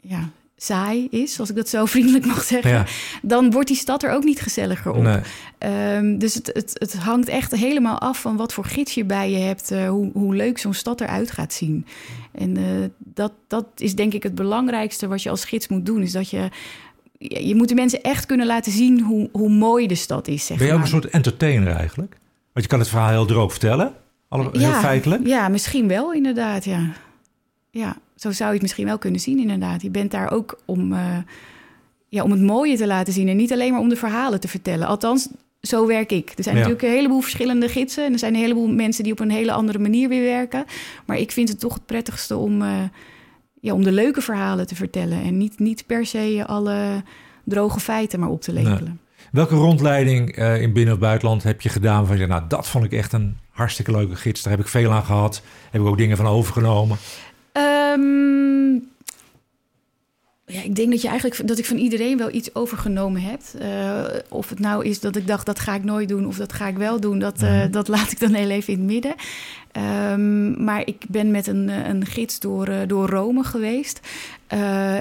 ja, 0.00 0.30
saai 0.62 1.06
is, 1.10 1.40
als 1.40 1.50
ik 1.50 1.56
dat 1.56 1.68
zo 1.68 1.86
vriendelijk 1.94 2.26
mag 2.26 2.42
zeggen, 2.42 2.70
Ja, 2.70 2.84
dan 3.22 3.50
wordt 3.50 3.68
die 3.68 3.76
stad 3.76 4.02
er 4.02 4.10
ook 4.12 4.24
niet 4.24 4.40
gezelliger 4.40 4.92
op. 4.92 5.02
nee. 5.02 5.20
Ehm, 5.58 6.18
dus 6.18 6.34
het, 6.34 6.50
het, 6.52 6.70
het 6.78 6.94
hangt 6.94 7.28
echt 7.28 7.52
helemaal 7.56 7.98
af 7.98 8.20
van 8.20 8.36
wat 8.36 8.52
voor 8.52 8.64
gids 8.64 8.94
je 8.94 9.04
bij 9.04 9.30
je 9.30 9.36
hebt, 9.36 9.70
eh, 9.70 9.88
hoe, 9.88 10.10
hoe 10.12 10.34
leuk 10.34 10.58
zo'n 10.58 10.74
stad 10.74 11.00
eruit 11.00 11.30
gaat 11.30 11.52
zien. 11.52 11.86
En 12.32 12.56
eh, 12.56 12.64
dat, 12.98 13.32
dat 13.48 13.66
is 13.76 13.94
denk 13.94 14.12
ik 14.14 14.22
het 14.22 14.34
belangrijkste 14.34 15.08
wat 15.08 15.22
je 15.22 15.30
als 15.30 15.44
gids 15.44 15.68
moet 15.68 15.86
doen, 15.86 16.02
is 16.02 16.12
dat 16.12 16.30
je. 16.30 16.48
Je 17.18 17.54
moet 17.54 17.68
de 17.68 17.74
mensen 17.74 18.02
echt 18.02 18.26
kunnen 18.26 18.46
laten 18.46 18.72
zien 18.72 19.00
hoe, 19.00 19.28
hoe 19.32 19.48
mooi 19.50 19.86
de 19.86 19.94
stad 19.94 20.28
is. 20.28 20.46
Zeg 20.46 20.56
Ben 20.58 20.66
je 20.66 20.72
ook 20.72 20.78
maar. 20.78 20.86
een 20.88 20.92
soort 21.00 21.08
entertainer 21.12 21.72
eigenlijk? 21.74 22.16
Want 22.52 22.64
je 22.64 22.66
kan 22.66 22.78
het 22.78 22.88
verhaal 22.88 23.08
heel 23.10 23.26
droog 23.26 23.50
vertellen, 23.50 23.92
alle, 24.28 24.48
heel 24.52 24.72
feitelijk. 24.72 25.26
Ja, 25.26 25.48
misschien 25.48 25.88
wel, 25.88 26.12
inderdaad. 26.12 26.64
Ja. 26.64 26.92
ja, 27.70 27.96
zo 28.20 28.30
zou 28.30 28.46
je 28.48 28.52
het 28.54 28.62
misschien 28.62 28.86
wel 28.86 28.98
kunnen 28.98 29.20
zien, 29.20 29.38
inderdaad. 29.38 29.82
Je 29.82 29.90
bent 29.90 30.10
daar 30.10 30.30
ook 30.32 30.58
om, 30.64 30.92
eh, 30.92 31.16
ja, 32.08 32.22
om 32.22 32.30
het 32.30 32.40
mooie 32.40 32.76
te 32.76 32.86
laten 32.86 33.12
zien 33.12 33.28
en 33.28 33.36
niet 33.36 33.52
alleen 33.52 33.72
maar 33.72 33.80
om 33.80 33.88
de 33.88 33.96
verhalen 33.96 34.40
te 34.40 34.48
vertellen. 34.48 34.86
Althans, 34.86 35.28
zo 35.60 35.86
werk 35.86 36.12
ik. 36.12 36.32
Er 36.36 36.42
zijn 36.42 36.56
Ja. 36.56 36.60
natuurlijk 36.60 36.88
een 36.88 36.96
heleboel 36.96 37.20
verschillende 37.20 37.68
gidsen 37.68 38.04
en 38.04 38.12
er 38.12 38.18
zijn 38.18 38.34
een 38.34 38.40
heleboel 38.40 38.68
mensen 38.68 39.04
die 39.04 39.12
op 39.12 39.20
een 39.20 39.30
hele 39.30 39.52
andere 39.52 39.78
manier 39.78 40.08
weer 40.08 40.22
werken. 40.22 40.64
Maar 41.06 41.16
ik 41.18 41.30
vind 41.32 41.48
het 41.48 41.60
toch 41.60 41.74
het 41.74 41.86
prettigste 41.86 42.36
om, 42.36 42.62
eh, 42.62 42.68
ja, 43.60 43.72
om 43.72 43.82
de 43.84 43.92
leuke 43.92 44.20
verhalen 44.20 44.66
te 44.66 44.74
vertellen 44.74 45.22
en 45.22 45.36
niet, 45.38 45.58
niet 45.58 45.86
per 45.86 46.06
se 46.06 46.44
alle 46.46 47.02
droge 47.44 47.80
feiten 47.80 48.20
maar 48.20 48.28
op 48.30 48.40
te 48.42 48.52
lepelen. 48.52 49.00
Welke 49.32 49.54
rondleiding 49.54 50.30
eh, 50.36 50.62
in 50.62 50.72
binnen- 50.72 50.94
of 50.94 51.00
buitenland 51.00 51.42
heb 51.42 51.60
je 51.60 51.68
gedaan 51.68 52.06
van 52.06 52.18
je, 52.18 52.26
nou, 52.26 52.42
dat 52.48 52.68
vond 52.68 52.84
ik 52.84 52.92
echt 52.92 53.12
een 53.12 53.36
hartstikke 53.50 53.90
leuke 53.90 54.16
gids. 54.16 54.42
Daar 54.42 54.52
heb 54.52 54.60
ik 54.60 54.68
veel 54.68 54.92
aan 54.92 55.04
gehad. 55.04 55.42
Heb 55.70 55.80
ik 55.80 55.86
ook 55.86 55.98
dingen 55.98 56.16
van 56.16 56.26
overgenomen. 56.26 56.96
Ehm, 57.52 58.72
ja, 60.50 60.62
ik 60.62 60.76
denk 60.76 60.90
dat 60.90 61.02
je 61.02 61.08
eigenlijk 61.08 61.48
dat 61.48 61.58
ik 61.58 61.66
van 61.66 61.76
iedereen 61.76 62.18
wel 62.18 62.32
iets 62.32 62.54
overgenomen 62.54 63.22
heb. 63.22 63.40
Uh, 63.62 64.04
of 64.28 64.48
het 64.48 64.58
nou 64.58 64.84
is 64.84 65.00
dat 65.00 65.16
ik 65.16 65.26
dacht 65.26 65.46
dat 65.46 65.60
ga 65.60 65.74
ik 65.74 65.84
nooit 65.84 66.08
doen 66.08 66.26
of 66.26 66.36
dat 66.36 66.52
ga 66.52 66.68
ik 66.68 66.76
wel 66.76 67.00
doen, 67.00 67.18
dat, 67.18 67.42
uh, 67.42 67.62
dat 67.70 67.88
laat 67.94 68.12
ik 68.12 68.20
dan 68.20 68.34
heel 68.34 68.50
even 68.50 68.72
in 68.72 68.78
het 68.78 68.88
midden. 68.88 69.14
Um, 70.12 70.64
maar 70.64 70.86
ik 70.86 71.04
ben 71.08 71.30
met 71.30 71.46
een, 71.46 71.68
een 71.68 72.06
gids 72.06 72.40
door, 72.40 72.68
uh, 72.68 72.76
door 72.86 73.08
Rome 73.08 73.44
geweest. 73.44 74.00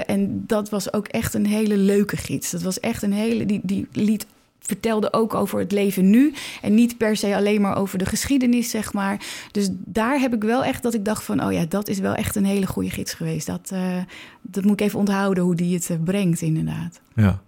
en 0.06 0.44
dat 0.48 0.70
was 0.70 0.94
ook 0.94 1.08
echt 1.08 1.34
een 1.34 1.46
hele 1.46 1.78
leuke 1.78 2.18
gids. 2.18 2.52
Dat 2.52 2.62
was 2.62 2.80
echt 2.80 3.04
een 3.04 3.14
hele. 3.14 3.46
Die, 3.46 3.60
die 3.64 3.88
liet 3.92 4.26
vertelde 4.70 5.14
ook 5.14 5.34
over 5.34 5.60
het 5.60 5.72
leven 5.72 6.10
nu. 6.10 6.34
En 6.62 6.74
niet 6.74 6.98
per 6.98 7.16
se 7.16 7.36
alleen 7.36 7.62
maar 7.62 7.78
over 7.78 7.98
de 7.98 8.06
geschiedenis, 8.06 8.70
zeg 8.70 8.94
maar. 8.94 9.22
Dus 9.52 9.70
daar 9.72 10.20
heb 10.20 10.34
ik 10.34 10.44
wel 10.44 10.64
echt 10.64 10.84
dat 10.84 10.94
ik 10.94 11.06
dacht 11.06 11.24
van... 11.24 11.44
oh 11.44 11.52
ja, 11.52 11.66
dat 11.66 11.88
is 11.88 12.00
wel 12.00 12.14
echt 12.14 12.36
een 12.36 12.46
hele 12.46 12.68
goede 12.68 12.90
gids 12.90 13.14
geweest. 13.14 13.48
Dat, 13.48 13.70
uh, 13.74 13.98
dat 14.42 14.64
moet 14.64 14.80
ik 14.80 14.88
even 14.88 15.00
onthouden 15.00 15.44
hoe 15.44 15.56
die 15.56 15.74
het 15.76 15.90
uh, 15.90 15.98
brengt, 16.04 16.42
inderdaad. 16.42 17.02
Ja. 17.16 17.42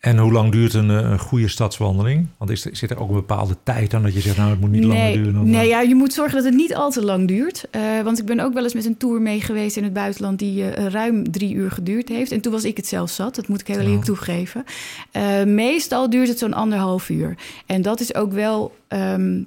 En 0.00 0.18
hoe 0.18 0.32
lang 0.32 0.52
duurt 0.52 0.74
een, 0.74 0.88
een 0.88 1.18
goede 1.18 1.48
stadswandeling? 1.48 2.26
Want 2.38 2.50
is 2.50 2.62
zit 2.62 2.90
er 2.90 3.00
ook 3.00 3.08
een 3.08 3.14
bepaalde 3.14 3.56
tijd 3.62 3.94
aan 3.94 4.02
dat 4.02 4.14
je 4.14 4.20
zegt, 4.20 4.36
nou, 4.36 4.50
het 4.50 4.60
moet 4.60 4.70
niet 4.70 4.86
nee, 4.86 4.88
langer 4.88 5.12
duren? 5.12 5.32
Dan 5.32 5.50
nee, 5.50 5.68
ja, 5.68 5.80
je 5.80 5.94
moet 5.94 6.12
zorgen 6.12 6.34
dat 6.34 6.44
het 6.44 6.54
niet 6.54 6.74
al 6.74 6.90
te 6.90 7.04
lang 7.04 7.28
duurt. 7.28 7.64
Uh, 7.76 8.00
want 8.00 8.18
ik 8.18 8.24
ben 8.24 8.40
ook 8.40 8.54
wel 8.54 8.62
eens 8.62 8.74
met 8.74 8.84
een 8.84 8.96
tour 8.96 9.20
mee 9.20 9.40
geweest 9.40 9.76
in 9.76 9.84
het 9.84 9.92
buitenland 9.92 10.38
die 10.38 10.62
uh, 10.62 10.86
ruim 10.86 11.30
drie 11.32 11.54
uur 11.54 11.70
geduurd 11.70 12.08
heeft. 12.08 12.32
En 12.32 12.40
toen 12.40 12.52
was 12.52 12.64
ik 12.64 12.76
het 12.76 12.86
zelf 12.86 13.10
zat, 13.10 13.34
dat 13.34 13.48
moet 13.48 13.60
ik 13.60 13.66
heel 13.66 13.78
eerlijk 13.78 13.98
oh. 13.98 14.04
toegeven. 14.04 14.64
Uh, 15.12 15.44
meestal 15.44 16.10
duurt 16.10 16.28
het 16.28 16.38
zo'n 16.38 16.54
anderhalf 16.54 17.08
uur. 17.08 17.36
En 17.66 17.82
dat 17.82 18.00
is 18.00 18.14
ook 18.14 18.32
wel 18.32 18.74
um, 18.88 19.46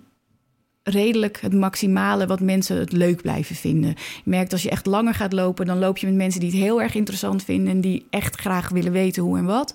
redelijk 0.89 1.41
het 1.41 1.53
maximale 1.53 2.27
wat 2.27 2.39
mensen 2.39 2.77
het 2.77 2.91
leuk 2.91 3.22
blijven 3.22 3.55
vinden. 3.55 3.89
Je 4.24 4.29
merkt 4.29 4.51
als 4.51 4.63
je 4.63 4.69
echt 4.69 4.86
langer 4.86 5.13
gaat 5.13 5.34
lopen, 5.34 5.65
dan 5.65 5.79
loop 5.79 5.98
je 5.98 6.08
met 6.08 6.15
mensen 6.15 6.39
die 6.39 6.50
het 6.50 6.60
heel 6.60 6.81
erg 6.81 6.96
interessant 6.96 7.43
vinden 7.43 7.74
en 7.74 7.81
die 7.81 8.05
echt 8.10 8.36
graag 8.36 8.69
willen 8.69 8.91
weten 8.91 9.24
hoe 9.24 9.38
en 9.38 9.46
wat. 9.46 9.74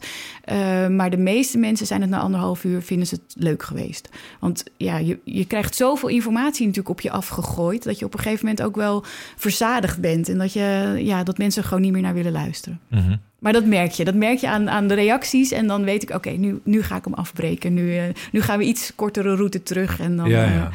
Uh, 0.52 0.88
maar 0.88 1.11
de 1.11 1.16
meeste 1.16 1.59
mensen 1.59 1.87
zijn 1.87 2.00
het 2.00 2.11
na 2.11 2.18
anderhalf 2.18 2.64
uur 2.64 2.83
vinden 2.83 3.06
ze 3.06 3.14
het 3.14 3.35
leuk 3.38 3.62
geweest. 3.62 4.09
Want 4.40 4.64
ja, 4.76 4.99
je, 4.99 5.18
je 5.25 5.44
krijgt 5.44 5.76
zoveel 5.76 6.09
informatie 6.09 6.66
natuurlijk 6.66 6.94
op 6.94 7.00
je 7.00 7.11
afgegooid 7.11 7.83
dat 7.83 7.99
je 7.99 8.04
op 8.04 8.14
een 8.14 8.21
gegeven 8.21 8.47
moment 8.47 8.62
ook 8.62 8.76
wel 8.76 9.04
verzadigd 9.37 10.00
bent 10.00 10.28
en 10.28 10.38
dat 10.38 10.52
je 10.52 10.94
ja, 10.99 11.23
dat 11.23 11.38
mensen 11.38 11.64
gewoon 11.64 11.83
niet 11.83 11.92
meer 11.92 12.02
naar 12.02 12.14
willen 12.14 12.33
luisteren. 12.33 12.80
Mm 12.88 12.99
-hmm. 12.99 13.21
Maar 13.44 13.52
dat 13.52 13.64
merk 13.64 13.90
je. 13.90 14.04
Dat 14.04 14.14
merk 14.14 14.38
je 14.38 14.49
aan, 14.49 14.71
aan 14.71 14.87
de 14.87 14.94
reacties. 14.94 15.52
En 15.52 15.66
dan 15.66 15.85
weet 15.85 16.02
ik, 16.02 16.09
oké, 16.09 16.16
okay, 16.16 16.37
nu, 16.37 16.61
nu 16.62 16.83
ga 16.83 16.97
ik 16.97 17.04
hem 17.04 17.14
afbreken. 17.14 17.75
Nu, 17.75 17.94
uh, 17.94 18.02
nu 18.33 18.40
gaan 18.40 18.59
we 18.59 18.64
iets 18.64 18.92
kortere 18.94 19.37
route 19.37 19.62
terug. 19.62 20.00
En 20.00 20.16
dan, 20.16 20.28
ja, 20.28 20.42
ja. 20.42 20.49
Uh, 20.49 20.54
ja. 20.54 20.71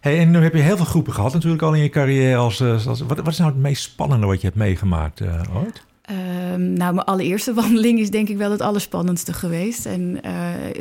Hey, 0.00 0.18
en 0.18 0.30
nu 0.30 0.42
heb 0.42 0.54
je 0.54 0.60
heel 0.60 0.76
veel 0.76 0.84
groepen 0.84 1.12
gehad 1.12 1.32
natuurlijk 1.32 1.62
al 1.62 1.74
in 1.74 1.82
je 1.82 1.88
carrière. 1.88 2.36
Als, 2.36 2.62
als, 2.62 3.00
wat, 3.00 3.18
wat 3.18 3.26
is 3.26 3.38
nou 3.38 3.50
het 3.50 3.60
meest 3.60 3.82
spannende 3.82 4.26
wat 4.26 4.40
je 4.40 4.46
hebt 4.46 4.58
meegemaakt 4.58 5.20
uh, 5.20 5.40
ooit? 5.54 5.88
Um, 6.10 6.72
nou, 6.72 6.94
mijn 6.94 7.06
allereerste 7.06 7.54
wandeling 7.62 7.98
is 7.98 8.10
denk 8.10 8.28
ik 8.28 8.36
wel 8.36 8.50
het 8.50 8.60
allerspannendste 8.60 9.32
geweest. 9.32 9.86
En 9.86 10.18
uh, 10.26 10.32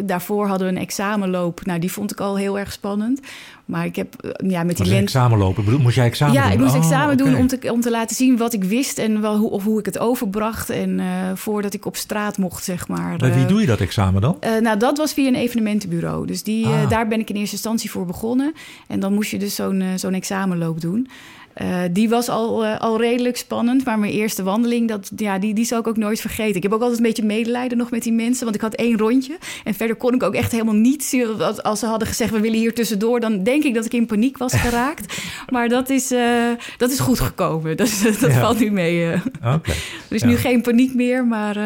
daarvoor 0.06 0.48
hadden 0.48 0.68
we 0.68 0.74
een 0.74 0.82
examenloop. 0.82 1.66
Nou, 1.66 1.80
die 1.80 1.92
vond 1.92 2.12
ik 2.12 2.20
al 2.20 2.38
heel 2.38 2.60
erg 2.60 2.72
spannend. 2.72 3.20
Maar 3.66 3.86
ik 3.86 3.96
heb 3.96 4.16
uh, 4.22 4.32
ja, 4.50 4.64
met 4.64 4.76
die 4.78 4.86
mensen... 4.86 5.04
examenlopen? 5.04 5.66
Bedoel, 5.66 5.80
moest 5.80 5.96
jij 5.96 6.06
examen 6.06 6.34
ja, 6.34 6.42
doen? 6.42 6.50
Ja, 6.50 6.56
ik 6.56 6.64
moest 6.64 6.76
oh, 6.76 6.82
examen 6.82 7.14
okay. 7.14 7.32
doen 7.32 7.36
om 7.36 7.48
te, 7.48 7.72
om 7.72 7.82
te 7.82 7.92
laten 7.92 8.16
zien 8.16 8.38
wat 8.38 8.54
ik 8.54 8.64
wist... 8.64 8.98
en 8.98 9.22
wel 9.22 9.38
hoe, 9.38 9.50
of 9.50 9.64
hoe 9.64 9.80
ik 9.80 9.86
het 9.86 10.00
overbracht. 10.00 10.70
En 10.70 10.90
uh, 10.90 11.06
voordat 11.36 11.74
ik 11.74 11.86
op 11.86 11.96
straat 11.96 12.38
mocht, 12.38 12.64
zeg 12.64 12.88
maar. 12.88 13.18
Bij 13.18 13.34
wie 13.34 13.46
doe 13.46 13.62
je 13.62 13.68
dat 13.68 13.80
examen 13.80 14.22
dan? 14.22 14.38
Uh, 14.42 14.62
nou, 14.62 14.78
dat 14.78 14.98
was 14.98 15.14
via 15.14 15.28
een 15.28 15.36
evenementenbureau. 15.36 16.28
Dus 16.28 16.44
die, 16.44 16.66
ah. 16.66 16.90
daar 16.90 17.08
ben 17.08 17.20
ik 17.20 17.30
in 17.30 17.36
eerste 17.36 17.56
instantie 17.56 17.92
voor 17.92 18.06
begonnen. 18.06 18.54
En 18.88 19.00
dan 19.00 19.14
moest 19.14 19.32
je 19.32 19.40
dus 19.40 19.56
zo'n 19.56 19.84
zo'n 19.96 20.14
examenloop 20.14 20.82
doen. 20.82 21.08
Uh, 21.62 21.82
die 21.92 22.10
was 22.10 22.30
al, 22.30 22.66
uh, 22.66 22.80
al 22.80 22.98
redelijk 23.00 23.38
spannend. 23.38 23.86
Maar 23.86 24.00
mijn 24.00 24.12
eerste 24.12 24.44
wandeling, 24.44 24.88
dat, 24.88 25.12
ja, 25.16 25.40
die, 25.40 25.54
die 25.54 25.66
zal 25.66 25.80
ik 25.80 25.88
ook 25.88 25.98
nooit 25.98 26.22
vergeten. 26.22 26.56
Ik 26.56 26.64
heb 26.64 26.74
ook 26.74 26.82
altijd 26.82 27.00
een 27.00 27.06
beetje 27.06 27.26
medelijden 27.26 27.78
nog 27.78 27.92
met 27.92 28.04
die 28.04 28.14
mensen. 28.14 28.44
Want 28.44 28.56
ik 28.56 28.62
had 28.62 28.74
één 28.74 28.98
rondje. 28.98 29.38
En 29.64 29.74
verder 29.74 29.96
kon 29.96 30.14
ik 30.14 30.24
ook 30.24 30.34
echt 30.34 30.52
helemaal 30.52 30.74
niets. 30.74 31.16
Als 31.62 31.80
ze 31.80 31.86
hadden 31.86 32.08
gezegd, 32.08 32.32
we 32.32 32.40
willen 32.40 32.60
hier 32.60 32.74
tussendoor... 32.74 33.20
dan 33.20 33.44
denk 33.44 33.64
ik 33.64 33.74
dat 33.74 33.86
ik 33.86 33.94
in 33.94 34.06
paniek 34.06 34.38
was 34.38 34.54
geraakt. 34.66 35.22
maar 35.50 35.70
dat 35.70 35.90
is, 35.90 36.12
uh, 36.12 36.50
dat 36.78 36.92
is 36.92 37.00
goed 37.00 37.20
gekomen. 37.20 37.78
Dat, 37.78 38.02
dat 38.20 38.32
ja. 38.32 38.40
valt 38.40 38.60
nu 38.60 38.72
mee. 38.72 39.14
Okay. 39.38 39.76
er 40.10 40.16
is 40.16 40.22
ja. 40.22 40.28
nu 40.28 40.36
geen 40.36 40.62
paniek 40.62 40.94
meer, 40.94 41.26
maar... 41.26 41.58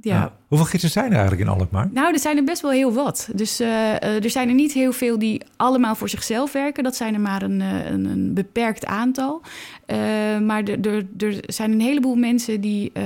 Ja. 0.00 0.32
Hoeveel 0.46 0.66
gidsen 0.66 0.90
zijn 0.90 1.06
er 1.06 1.18
eigenlijk 1.18 1.40
in 1.40 1.48
Alkmaar? 1.48 1.88
Nou, 1.92 2.12
er 2.12 2.18
zijn 2.18 2.36
er 2.36 2.44
best 2.44 2.62
wel 2.62 2.70
heel 2.70 2.92
wat. 2.92 3.28
Dus 3.34 3.60
uh, 3.60 4.02
er 4.02 4.30
zijn 4.30 4.48
er 4.48 4.54
niet 4.54 4.72
heel 4.72 4.92
veel 4.92 5.18
die 5.18 5.42
allemaal 5.56 5.94
voor 5.94 6.08
zichzelf 6.08 6.52
werken. 6.52 6.84
Dat 6.84 6.96
zijn 6.96 7.14
er 7.14 7.20
maar 7.20 7.42
een, 7.42 7.60
een, 7.60 8.04
een 8.04 8.34
beperkt 8.34 8.86
aantal. 8.86 9.42
Uh, 9.86 9.96
maar 10.38 10.62
er, 10.62 10.88
er, 10.88 11.06
er, 11.18 11.40
zijn 11.46 11.72
een 11.72 11.80
heleboel 11.80 12.14
mensen 12.14 12.60
die, 12.60 12.90
uh, 12.94 13.02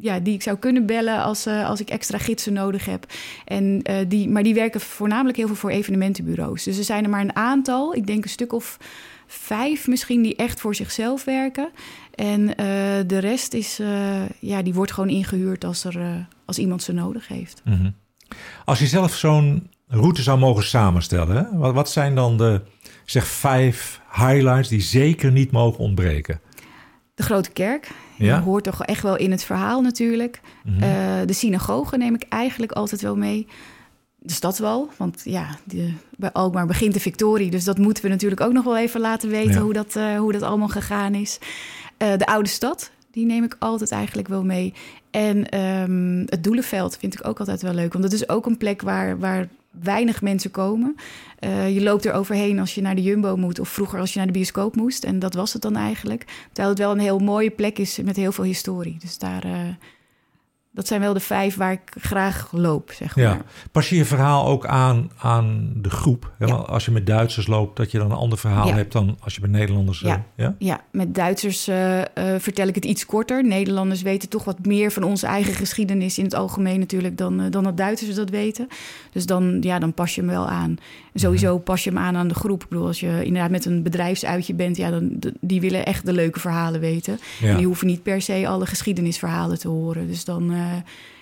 ja, 0.00 0.20
die 0.20 0.34
ik 0.34 0.42
zou 0.42 0.56
kunnen 0.56 0.86
bellen 0.86 1.22
als, 1.22 1.46
als 1.46 1.80
ik 1.80 1.90
extra 1.90 2.18
gidsen 2.18 2.52
nodig 2.52 2.84
heb. 2.84 3.06
En, 3.44 3.82
die, 4.08 4.28
maar 4.28 4.42
die 4.42 4.54
werken 4.54 4.80
voornamelijk 4.80 5.36
heel 5.36 5.46
veel 5.46 5.56
voor 5.56 5.70
evenementenbureaus. 5.70 6.64
Dus 6.64 6.78
er 6.78 6.84
zijn 6.84 7.04
er 7.04 7.10
maar 7.10 7.20
een 7.20 7.36
aantal, 7.36 7.94
ik 7.94 8.06
denk 8.06 8.24
een 8.24 8.30
stuk 8.30 8.52
of 8.52 8.78
vijf 9.34 9.86
misschien, 9.86 10.22
die 10.22 10.36
echt 10.36 10.60
voor 10.60 10.74
zichzelf 10.74 11.24
werken. 11.24 11.70
En 12.14 12.40
uh, 12.40 12.56
de 13.06 13.18
rest 13.18 13.54
is, 13.54 13.80
uh, 13.80 14.28
ja, 14.40 14.62
die 14.62 14.74
wordt 14.74 14.92
gewoon 14.92 15.08
ingehuurd 15.08 15.64
als, 15.64 15.84
er, 15.84 15.96
uh, 15.96 16.14
als 16.44 16.58
iemand 16.58 16.82
ze 16.82 16.92
nodig 16.92 17.28
heeft. 17.28 17.62
Mm 17.64 17.74
-hmm. 17.74 17.94
Als 18.64 18.78
je 18.78 18.86
zelf 18.86 19.14
zo'n 19.14 19.70
route 19.86 20.22
zou 20.22 20.38
mogen 20.38 20.64
samenstellen, 20.64 21.36
hè? 21.36 21.58
Wat, 21.58 21.74
wat 21.74 21.90
zijn 21.90 22.14
dan 22.14 22.36
de 22.36 22.60
zeg, 23.04 23.26
vijf 23.26 24.00
highlights 24.12 24.68
die 24.68 24.80
zeker 24.80 25.32
niet 25.32 25.50
mogen 25.50 25.78
ontbreken? 25.78 26.40
De 27.14 27.22
Grote 27.22 27.50
Kerk. 27.50 27.90
Ja? 28.18 28.40
Hoort 28.40 28.64
toch 28.64 28.84
echt 28.84 29.02
wel 29.02 29.16
in 29.16 29.30
het 29.30 29.44
verhaal 29.44 29.80
natuurlijk. 29.80 30.40
Mm 30.64 30.78
-hmm. 30.78 31.26
de 31.26 31.32
synagoge 31.32 31.96
neem 31.96 32.14
ik 32.14 32.26
eigenlijk 32.28 32.72
altijd 32.72 33.00
wel 33.00 33.16
mee 33.16 33.46
de 34.26 34.32
stadswal. 34.32 34.88
Want 34.96 35.20
ja, 35.24 35.58
de, 35.64 35.92
bij 36.16 36.32
Alkmaar 36.32 36.66
begint 36.66 36.94
de 36.94 37.00
victorie. 37.00 37.50
Dus 37.50 37.64
dat 37.64 37.78
moeten 37.78 38.02
we 38.02 38.08
natuurlijk 38.08 38.40
ook 38.40 38.52
nog 38.52 38.64
wel 38.64 38.76
even 38.76 39.00
laten 39.00 39.28
weten 39.28 39.52
ja. 39.52 39.60
hoe, 39.60 39.72
dat, 39.72 39.96
uh, 39.96 40.18
hoe 40.18 40.32
dat 40.32 40.42
allemaal 40.42 40.68
gegaan 40.68 41.14
is. 41.14 41.38
Uh, 41.98 42.16
de 42.16 42.26
oude 42.26 42.48
stad, 42.48 42.90
die 43.10 43.26
neem 43.26 43.44
ik 43.44 43.56
altijd 43.58 43.90
eigenlijk 43.90 44.28
wel 44.28 44.44
mee. 44.44 44.74
En 45.10 45.60
um, 45.60 46.22
het 46.26 46.44
Doelenveld 46.44 46.96
vind 46.96 47.14
ik 47.14 47.26
ook 47.26 47.38
altijd 47.38 47.62
wel 47.62 47.74
leuk. 47.74 47.92
Want 47.92 48.04
dat 48.04 48.12
is 48.12 48.28
ook 48.28 48.46
een 48.46 48.56
plek 48.56 48.82
waar, 48.82 49.18
waar 49.18 49.48
weinig 49.70 50.22
mensen 50.22 50.50
komen. 50.50 50.94
Uh, 51.40 51.74
je 51.74 51.82
loopt 51.82 52.04
er 52.04 52.12
overheen 52.12 52.58
als 52.58 52.74
je 52.74 52.80
naar 52.80 52.94
de 52.94 53.02
Jumbo 53.02 53.36
moet... 53.36 53.58
of 53.58 53.68
vroeger 53.68 53.98
als 54.00 54.12
je 54.12 54.18
naar 54.18 54.26
de 54.26 54.32
bioscoop 54.32 54.76
moest. 54.76 55.04
En 55.04 55.18
dat 55.18 55.34
was 55.34 55.52
het 55.52 55.62
dan 55.62 55.76
eigenlijk. 55.76 56.24
Terwijl 56.46 56.68
het 56.68 56.78
wel 56.78 56.90
een 56.90 56.98
heel 56.98 57.18
mooie 57.18 57.50
plek 57.50 57.78
is 57.78 57.98
met 58.04 58.16
heel 58.16 58.32
veel 58.32 58.44
historie. 58.44 58.96
Dus 59.00 59.18
daar... 59.18 59.46
Uh, 59.46 59.52
dat 60.74 60.86
zijn 60.86 61.00
wel 61.00 61.12
de 61.12 61.20
vijf 61.20 61.56
waar 61.56 61.72
ik 61.72 61.92
graag 62.00 62.48
loop, 62.52 62.92
zeg 62.92 63.16
maar. 63.16 63.24
Ja. 63.24 63.42
Pas 63.72 63.88
je 63.88 63.96
je 63.96 64.04
verhaal 64.04 64.46
ook 64.46 64.66
aan, 64.66 65.10
aan 65.18 65.72
de 65.76 65.90
groep? 65.90 66.32
Hè? 66.38 66.46
Ja. 66.46 66.54
Als 66.54 66.84
je 66.84 66.90
met 66.90 67.06
Duitsers 67.06 67.46
loopt, 67.46 67.76
dat 67.76 67.90
je 67.90 67.98
dan 67.98 68.10
een 68.10 68.16
ander 68.16 68.38
verhaal 68.38 68.66
ja. 68.66 68.74
hebt 68.74 68.92
dan 68.92 69.16
als 69.20 69.34
je 69.34 69.40
met 69.40 69.50
Nederlanders... 69.50 70.00
Ja, 70.00 70.24
ja? 70.36 70.54
ja 70.58 70.80
met 70.90 71.14
Duitsers 71.14 71.68
uh, 71.68 71.98
uh, 71.98 72.04
vertel 72.38 72.66
ik 72.68 72.74
het 72.74 72.84
iets 72.84 73.06
korter. 73.06 73.44
Nederlanders 73.44 74.02
weten 74.02 74.28
toch 74.28 74.44
wat 74.44 74.66
meer 74.66 74.92
van 74.92 75.02
onze 75.02 75.26
eigen 75.26 75.54
geschiedenis 75.54 76.18
in 76.18 76.24
het 76.24 76.34
algemeen 76.34 76.78
natuurlijk... 76.78 77.18
dan, 77.18 77.50
dan 77.50 77.64
dat 77.64 77.76
Duitsers 77.76 78.14
dat 78.14 78.30
weten. 78.30 78.68
Dus 79.12 79.26
dan, 79.26 79.58
ja, 79.60 79.78
dan 79.78 79.94
pas 79.94 80.14
je 80.14 80.20
hem 80.20 80.30
wel 80.30 80.48
aan. 80.48 80.76
Sowieso 81.14 81.58
pas 81.58 81.84
je 81.84 81.90
hem 81.90 81.98
aan 81.98 82.16
aan 82.16 82.28
de 82.28 82.34
groep. 82.34 82.62
Ik 82.62 82.68
bedoel, 82.68 82.86
als 82.86 83.00
je 83.00 83.24
inderdaad 83.24 83.50
met 83.50 83.64
een 83.64 83.82
bedrijfsuitje 83.82 84.54
bent... 84.54 84.76
Ja, 84.76 84.90
dan, 84.90 85.18
die 85.40 85.60
willen 85.60 85.86
echt 85.86 86.06
de 86.06 86.12
leuke 86.12 86.40
verhalen 86.40 86.80
weten. 86.80 87.18
En 87.42 87.56
die 87.56 87.66
hoeven 87.66 87.86
niet 87.86 88.02
per 88.02 88.22
se 88.22 88.48
alle 88.48 88.66
geschiedenisverhalen 88.66 89.58
te 89.58 89.68
horen. 89.68 90.06
Dus 90.06 90.24
dan 90.24 90.52
uh, 90.52 90.72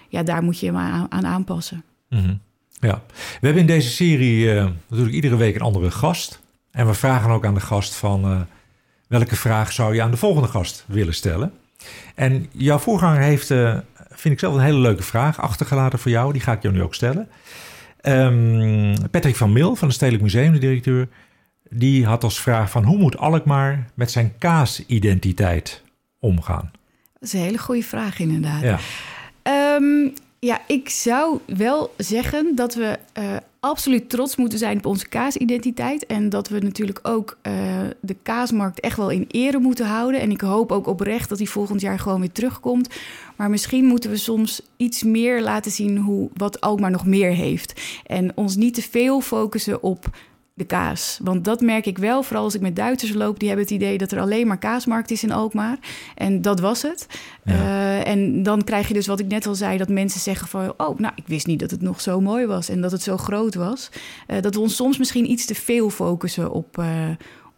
ja, 0.09 0.23
daar 0.23 0.43
moet 0.43 0.59
je 0.59 0.73
maar 0.73 0.93
aan, 0.93 1.07
aan 1.09 1.27
aanpassen. 1.27 1.85
Mm 2.09 2.19
-hmm. 2.19 2.41
Ja, 2.81 3.03
we 3.11 3.47
hebben 3.47 3.61
in 3.61 3.67
deze 3.67 3.91
serie 3.91 4.45
uh, 4.45 4.67
natuurlijk 4.89 5.15
iedere 5.15 5.37
week 5.37 5.55
een 5.55 5.61
andere 5.61 5.91
gast. 5.91 6.41
En 6.71 6.87
we 6.87 6.95
vragen 6.95 7.31
ook 7.31 7.47
aan 7.47 7.55
de 7.55 7.61
gast 7.61 7.95
van 7.95 8.33
uh, 8.33 8.41
welke 9.07 9.37
vraag 9.37 9.73
zou 9.73 9.95
je 9.95 10.03
aan 10.03 10.11
de 10.11 10.17
volgende 10.17 10.49
gast 10.49 10.85
willen 10.87 11.15
stellen. 11.15 11.53
En 12.15 12.47
jouw 12.53 12.79
voorganger 12.79 13.21
heeft, 13.21 13.47
vind 14.11 14.35
ik 14.35 14.39
zelf, 14.39 14.55
een 14.55 14.61
hele 14.61 14.79
leuke 14.79 15.03
vraag 15.03 15.41
achtergelaten 15.41 15.99
voor 15.99 16.11
jou. 16.11 16.33
Die 16.33 16.43
ga 16.43 16.53
ik 16.53 16.63
jou 16.63 16.75
nu 16.75 16.83
ook 16.83 16.95
stellen. 16.95 17.29
Um, 18.03 18.95
Patrick 19.11 19.37
van 19.37 19.53
Mil 19.53 19.77
van 19.77 19.89
het 19.89 19.97
Stedelijk 19.97 20.23
Museum, 20.23 20.53
de 20.53 20.59
directeur, 20.59 21.09
die 21.71 22.07
had 22.07 22.25
als 22.25 22.41
vraag 22.41 22.71
van 22.71 22.85
hoe 22.85 22.99
moet 22.99 23.19
Alkmaar 23.19 23.87
met 23.95 24.11
zijn 24.11 24.35
kaasidentiteit 24.39 25.83
omgaan? 26.19 26.71
Dat 27.13 27.23
is 27.23 27.33
een 27.33 27.41
hele 27.41 27.59
goede 27.59 27.83
vraag 27.83 28.19
inderdaad. 28.19 28.63
Ja. 28.63 28.79
Um, 29.77 30.13
ja, 30.39 30.61
ik 30.67 30.89
zou 30.89 31.39
wel 31.47 31.95
zeggen 31.97 32.55
dat 32.55 32.75
we 32.75 32.99
uh, 33.19 33.37
absoluut 33.65 34.11
trots 34.11 34.37
moeten 34.37 34.59
zijn 34.59 34.77
op 34.77 34.87
onze 34.87 35.09
kaasidentiteit. 35.09 36.07
En 36.07 36.29
dat 36.29 36.49
we 36.49 36.59
natuurlijk 36.59 36.99
ook 37.03 37.39
uh, 37.43 37.53
de 38.01 38.17
kaasmarkt 38.23 38.81
echt 38.81 38.97
wel 38.97 39.11
in 39.11 39.25
ere 39.29 39.59
moeten 39.59 39.87
houden. 39.87 40.21
En 40.21 40.31
ik 40.31 40.41
hoop 40.41 40.73
ook 40.73 40.87
oprecht 40.87 41.29
dat 41.29 41.39
die 41.39 41.51
volgend 41.51 41.81
jaar 41.81 41.99
gewoon 41.99 42.21
weer 42.21 42.33
terugkomt. 42.33 42.89
Maar 43.37 43.51
misschien 43.51 43.85
moeten 43.85 44.11
we 44.11 44.17
soms 44.17 44.63
iets 44.77 45.03
meer 45.03 45.43
laten 45.43 45.71
zien 45.71 45.99
hoe, 45.99 46.31
wat 46.35 46.61
Alkmaar 46.61 46.91
nog 46.91 47.07
meer 47.07 47.31
heeft. 47.31 47.81
En 48.07 48.37
ons 48.37 48.57
niet 48.57 48.75
te 48.75 48.83
veel 48.83 49.21
focussen 49.21 49.83
op 49.83 50.11
de 50.55 50.65
kaas. 50.65 51.19
Want 51.23 51.45
dat 51.45 51.61
merk 51.61 51.87
ik 51.87 51.99
wel, 51.99 52.23
vooral 52.23 52.45
als 52.45 52.55
ik 52.55 52.61
met 52.61 52.77
Duitsers 52.77 53.13
loop... 53.13 53.39
die 53.39 53.49
hebben 53.49 53.67
het 53.67 53.75
idee 53.75 53.99
dat 53.99 54.13
er 54.13 54.21
alleen 54.21 54.47
maar 54.47 54.59
kaasmarkt 54.59 55.11
is 55.11 55.23
in 55.23 55.33
Alkmaar. 55.33 55.79
En 56.15 56.43
dat 56.43 56.61
was 56.61 56.83
het. 56.83 57.07
Uh, 57.45 58.07
en 58.07 58.43
dan 58.43 58.65
krijg 58.65 58.89
je 58.89 58.95
dus 58.95 59.07
wat 59.07 59.21
ik 59.21 59.27
net 59.27 59.47
al 59.47 59.55
zei... 59.55 59.79
dat 59.79 59.89
mensen 59.89 60.21
zeggen 60.21 60.49
van... 60.49 60.75
oh, 60.77 60.99
nou, 60.99 61.13
ik 61.17 61.27
wist 61.27 61.47
niet 61.47 61.61
dat 61.61 61.71
het 61.71 61.83
nog 61.83 62.01
zo 62.01 62.21
mooi 62.21 62.47
was... 62.47 62.69
en 62.69 62.81
dat 62.81 62.93
het 62.93 63.03
zo 63.03 63.17
groot 63.17 63.55
was. 63.55 63.91
Uh, 64.29 64.41
dat 64.41 64.55
we 64.55 64.61
ons 64.61 64.77
soms 64.77 64.99
misschien 64.99 65.31
iets 65.31 65.47
te 65.47 65.55
veel 65.55 65.91
focussen 65.91 66.51
op, 66.51 66.79
uh, 66.79 66.87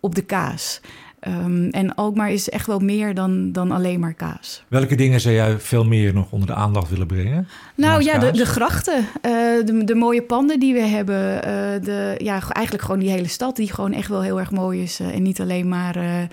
op 0.00 0.14
de 0.14 0.24
kaas. 0.24 0.80
Um, 1.28 1.68
en 1.70 1.94
Alkmaar 1.94 2.32
is 2.32 2.48
echt 2.48 2.66
wel 2.66 2.78
meer 2.78 3.14
dan, 3.14 3.52
dan 3.52 3.70
alleen 3.70 4.00
maar 4.00 4.14
kaas. 4.14 4.64
Welke 4.68 4.94
dingen 4.94 5.20
zou 5.20 5.34
jij 5.34 5.58
veel 5.58 5.84
meer 5.84 6.14
nog 6.14 6.32
onder 6.32 6.46
de 6.48 6.54
aandacht 6.54 6.90
willen 6.90 7.06
brengen? 7.06 7.48
Nou 7.74 8.02
ja, 8.02 8.18
de, 8.18 8.30
de, 8.30 8.46
grachten, 8.46 8.98
uh, 8.98 9.30
de, 9.66 9.82
de, 9.84 9.94
mooie 9.94 10.22
panden 10.22 10.60
die 10.60 10.72
we 10.72 10.80
hebben. 10.80 11.34
Uh, 11.34 11.42
de, 11.84 12.14
ja, 12.18 12.40
eigenlijk 12.48 12.84
gewoon 12.84 13.00
die 13.00 13.10
hele 13.10 13.28
stad 13.28 13.56
die 13.56 13.72
gewoon 13.72 13.92
echt 13.92 14.08
wel 14.08 14.22
heel 14.22 14.38
erg 14.38 14.50
mooi 14.50 14.82
is. 14.82 15.00
Uh, 15.00 15.14
en 15.14 15.22
niet 15.22 15.40
alleen 15.40 15.68
maar 15.68 16.28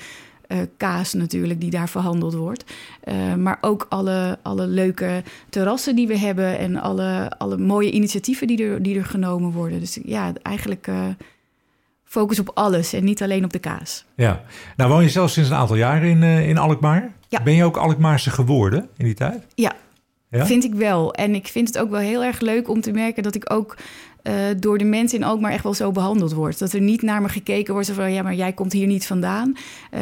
kaas 0.78 1.14
natuurlijk 1.14 1.62
die 1.62 1.70
daar 1.70 1.90
verhandeld 1.90 2.34
wordt. 2.34 2.64
maar 3.38 3.58
ook 3.62 3.86
alle, 3.90 4.38
alle 4.42 4.68
leuke 4.68 5.24
terrassen 5.50 5.96
die 5.96 6.08
we 6.08 6.18
hebben. 6.18 6.58
En 6.58 6.76
alle, 6.76 7.32
alle 7.38 7.58
mooie 7.58 7.92
initiatieven 7.92 8.48
die 8.48 8.64
er, 8.64 8.84
die 8.84 8.98
er 8.98 9.06
genomen 9.06 9.52
worden. 9.52 9.80
Dus 9.80 10.00
ja, 10.04 10.34
eigenlijk 10.42 10.88
focus 12.12 12.40
op 12.40 12.52
alles 12.54 12.94
en 12.94 13.04
niet 13.04 13.24
alleen 13.24 13.44
op 13.44 13.52
de 13.52 13.60
kaas. 13.60 14.06
Ja, 14.16 14.44
nou 14.76 14.90
woon 14.90 15.04
je 15.04 15.10
zelf 15.10 15.30
sinds 15.30 15.50
een 15.50 15.56
aantal 15.56 15.76
jaar 15.76 16.04
in, 16.04 16.22
uh, 16.22 16.50
in 16.50 16.58
Alkmaar. 16.58 17.14
Ja. 17.28 17.44
Ben 17.44 17.54
je 17.54 17.64
ook 17.64 17.78
Alkmaarse 17.78 18.30
geworden 18.30 18.90
in 18.98 19.06
die 19.06 19.14
tijd? 19.14 19.46
Ja, 19.56 19.74
ja, 20.30 20.46
vind 20.46 20.64
ik 20.64 20.74
wel. 20.74 21.14
En 21.14 21.36
ik 21.36 21.48
vind 21.48 21.68
het 21.68 21.78
ook 21.78 21.90
wel 21.90 22.00
heel 22.00 22.24
erg 22.24 22.40
leuk 22.40 22.70
om 22.70 22.82
te 22.82 22.92
merken 22.92 23.24
dat 23.24 23.36
ik 23.36 23.52
ook 23.54 23.78
uh, 24.24 24.34
door 24.60 24.78
de 24.78 24.84
mensen 24.84 25.18
in 25.18 25.24
Alkmaar 25.24 25.52
echt 25.52 25.64
wel 25.64 25.74
zo 25.74 25.92
behandeld 25.92 26.34
word. 26.34 26.60
Dat 26.60 26.74
er 26.74 26.82
niet 26.82 27.02
naar 27.02 27.22
me 27.22 27.30
gekeken 27.30 27.74
wordt 27.74 27.92
van 27.92 28.12
ja, 28.12 28.22
maar 28.22 28.36
jij 28.36 28.54
komt 28.54 28.74
hier 28.74 28.88
niet 28.88 29.08
vandaan. 29.08 29.56
Uh, 29.94 30.02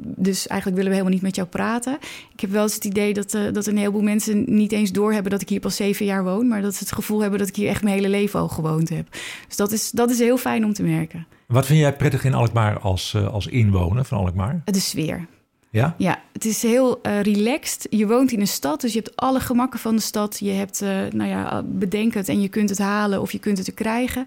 dus 0.00 0.46
eigenlijk 0.46 0.64
willen 0.64 0.84
we 0.84 0.98
helemaal 0.98 1.12
niet 1.12 1.22
met 1.22 1.36
jou 1.36 1.48
praten. 1.48 1.98
Ik 2.32 2.40
heb 2.40 2.50
wel 2.50 2.62
eens 2.62 2.74
het 2.74 2.84
idee 2.84 3.14
dat, 3.14 3.34
uh, 3.34 3.52
dat 3.52 3.66
een 3.66 3.76
heleboel 3.76 4.02
mensen 4.02 4.44
niet 4.46 4.72
eens 4.72 4.92
doorhebben 4.92 5.30
dat 5.30 5.42
ik 5.42 5.48
hier 5.48 5.60
pas 5.60 5.76
zeven 5.76 6.06
jaar 6.06 6.24
woon, 6.24 6.48
maar 6.48 6.62
dat 6.62 6.74
ze 6.74 6.84
het 6.84 6.92
gevoel 6.92 7.20
hebben 7.20 7.38
dat 7.38 7.48
ik 7.48 7.56
hier 7.56 7.68
echt 7.68 7.82
mijn 7.82 7.94
hele 7.94 8.08
leven 8.08 8.40
al 8.40 8.48
gewoond 8.48 8.88
heb. 8.88 9.06
Dus 9.46 9.56
dat 9.56 9.72
is, 9.72 9.90
dat 9.90 10.10
is 10.10 10.18
heel 10.18 10.36
fijn 10.36 10.64
om 10.64 10.72
te 10.72 10.82
merken. 10.82 11.26
Wat 11.46 11.66
vind 11.66 11.78
jij 11.78 11.96
prettig 11.96 12.24
in 12.24 12.34
Alkmaar 12.34 12.78
als, 12.78 13.16
als 13.16 13.46
inwoner 13.46 14.04
van 14.04 14.18
Alkmaar? 14.18 14.62
De 14.64 14.80
sfeer. 14.80 15.26
Ja? 15.70 15.94
Ja, 15.98 16.22
het 16.32 16.44
is 16.44 16.62
heel 16.62 17.00
uh, 17.02 17.20
relaxed. 17.20 17.86
Je 17.90 18.06
woont 18.06 18.32
in 18.32 18.40
een 18.40 18.46
stad, 18.46 18.80
dus 18.80 18.92
je 18.92 18.98
hebt 18.98 19.16
alle 19.16 19.40
gemakken 19.40 19.80
van 19.80 19.96
de 19.96 20.02
stad. 20.02 20.38
Je 20.38 20.50
hebt, 20.50 20.82
uh, 20.82 20.88
nou 21.10 21.30
ja, 21.30 21.62
bedenk 21.64 22.14
het 22.14 22.28
en 22.28 22.40
je 22.40 22.48
kunt 22.48 22.70
het 22.70 22.78
halen 22.78 23.20
of 23.20 23.32
je 23.32 23.38
kunt 23.38 23.58
het 23.58 23.66
er 23.66 23.72
krijgen. 23.72 24.26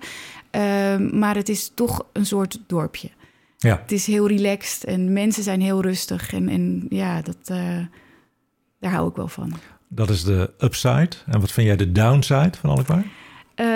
Uh, 0.51 0.97
maar 0.97 1.35
het 1.35 1.49
is 1.49 1.71
toch 1.75 2.05
een 2.11 2.25
soort 2.25 2.59
dorpje. 2.67 3.09
Ja. 3.57 3.79
Het 3.81 3.91
is 3.91 4.05
heel 4.05 4.27
relaxed 4.27 4.83
en 4.83 5.13
mensen 5.13 5.43
zijn 5.43 5.61
heel 5.61 5.81
rustig. 5.81 6.33
En, 6.33 6.49
en 6.49 6.85
ja, 6.89 7.21
dat, 7.21 7.49
uh, 7.51 7.77
daar 8.79 8.91
hou 8.91 9.09
ik 9.09 9.15
wel 9.15 9.27
van. 9.27 9.53
Dat 9.87 10.09
is 10.09 10.23
de 10.23 10.53
upside. 10.59 11.09
En 11.25 11.39
wat 11.39 11.51
vind 11.51 11.67
jij 11.67 11.75
de 11.75 11.91
downside 11.91 12.51
van 12.59 12.69
Alkmaar? 12.69 13.05
Uh, 13.61 13.67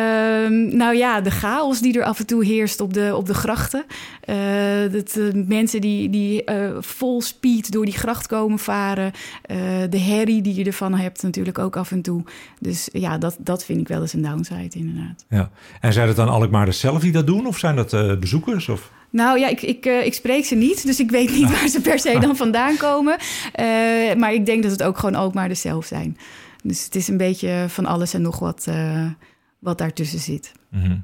nou 0.72 0.96
ja, 0.96 1.22
de 1.22 1.32
chaos 1.32 1.80
die 1.80 2.00
er 2.00 2.06
af 2.06 2.20
en 2.20 2.26
toe 2.26 2.46
heerst 2.46 2.82
op 2.82 2.94
de, 2.94 3.16
op 3.16 3.26
de 3.26 3.34
grachten. 3.34 3.86
Uh, 4.30 4.36
dat, 4.92 5.16
uh, 5.18 5.48
mensen 5.48 5.82
die, 5.82 6.10
die 6.10 6.52
uh, 6.52 6.78
vol 6.80 7.22
speed 7.22 7.72
door 7.72 7.86
die 7.86 7.94
gracht 7.94 8.28
komen 8.28 8.60
varen. 8.60 9.12
de 9.90 10.00
herrie 10.00 10.42
die 10.42 10.56
je 10.56 10.64
ervan 10.64 10.94
hebt 10.94 11.24
natuurlijk 11.24 11.60
ook 11.60 11.76
af 11.76 11.92
en 11.92 12.02
toe. 12.02 12.24
Dus 12.60 12.90
ja, 12.92 13.18
dat, 13.18 13.36
dat 13.40 13.66
vind 13.66 13.80
ik 13.80 13.88
wel 13.88 14.02
eens 14.02 14.14
een 14.14 14.22
downside 14.22 14.78
inderdaad. 14.78 15.26
Ja. 15.30 15.50
En 15.82 15.94
zijn 15.94 16.08
het 16.08 16.16
dan 16.16 16.30
Alkmaarders 16.30 16.80
zelf 16.80 17.02
die 17.02 17.12
dat 17.12 17.28
doen? 17.28 17.46
Of 17.48 17.58
zijn 17.58 17.76
dat 17.76 18.20
bezoekers? 18.20 18.70
Of? 18.70 18.92
Nou 19.10 19.40
ja, 19.40 19.48
ik, 19.48 19.62
ik, 19.62 19.86
ik 19.86 20.14
spreek 20.14 20.46
ze 20.46 20.56
niet, 20.56 20.86
dus 20.86 21.00
ik 21.00 21.12
weet 21.12 21.32
niet 21.32 21.52
waar 21.52 21.68
ze 21.68 21.82
per 21.82 22.00
se 22.00 22.20
dan 22.20 22.36
vandaan 22.36 22.78
komen. 22.78 23.18
maar 24.18 24.34
ik 24.34 24.46
denk 24.46 24.64
dat 24.64 24.72
het 24.72 24.84
ook 24.84 24.98
gewoon 24.98 25.16
Alkmaarders 25.16 25.62
zelf 25.62 25.86
zijn. 25.86 26.18
Dus 26.64 26.86
het 26.86 26.96
is 26.96 27.08
een 27.08 27.18
beetje 27.18 27.66
van 27.68 27.86
alles 27.86 28.14
en 28.14 28.22
nog 28.22 28.40
wat 28.40 28.68
wat 29.60 29.78
daartussen 29.78 30.20
zit. 30.20 30.52
Mm 30.70 30.82
-hmm. 30.82 31.04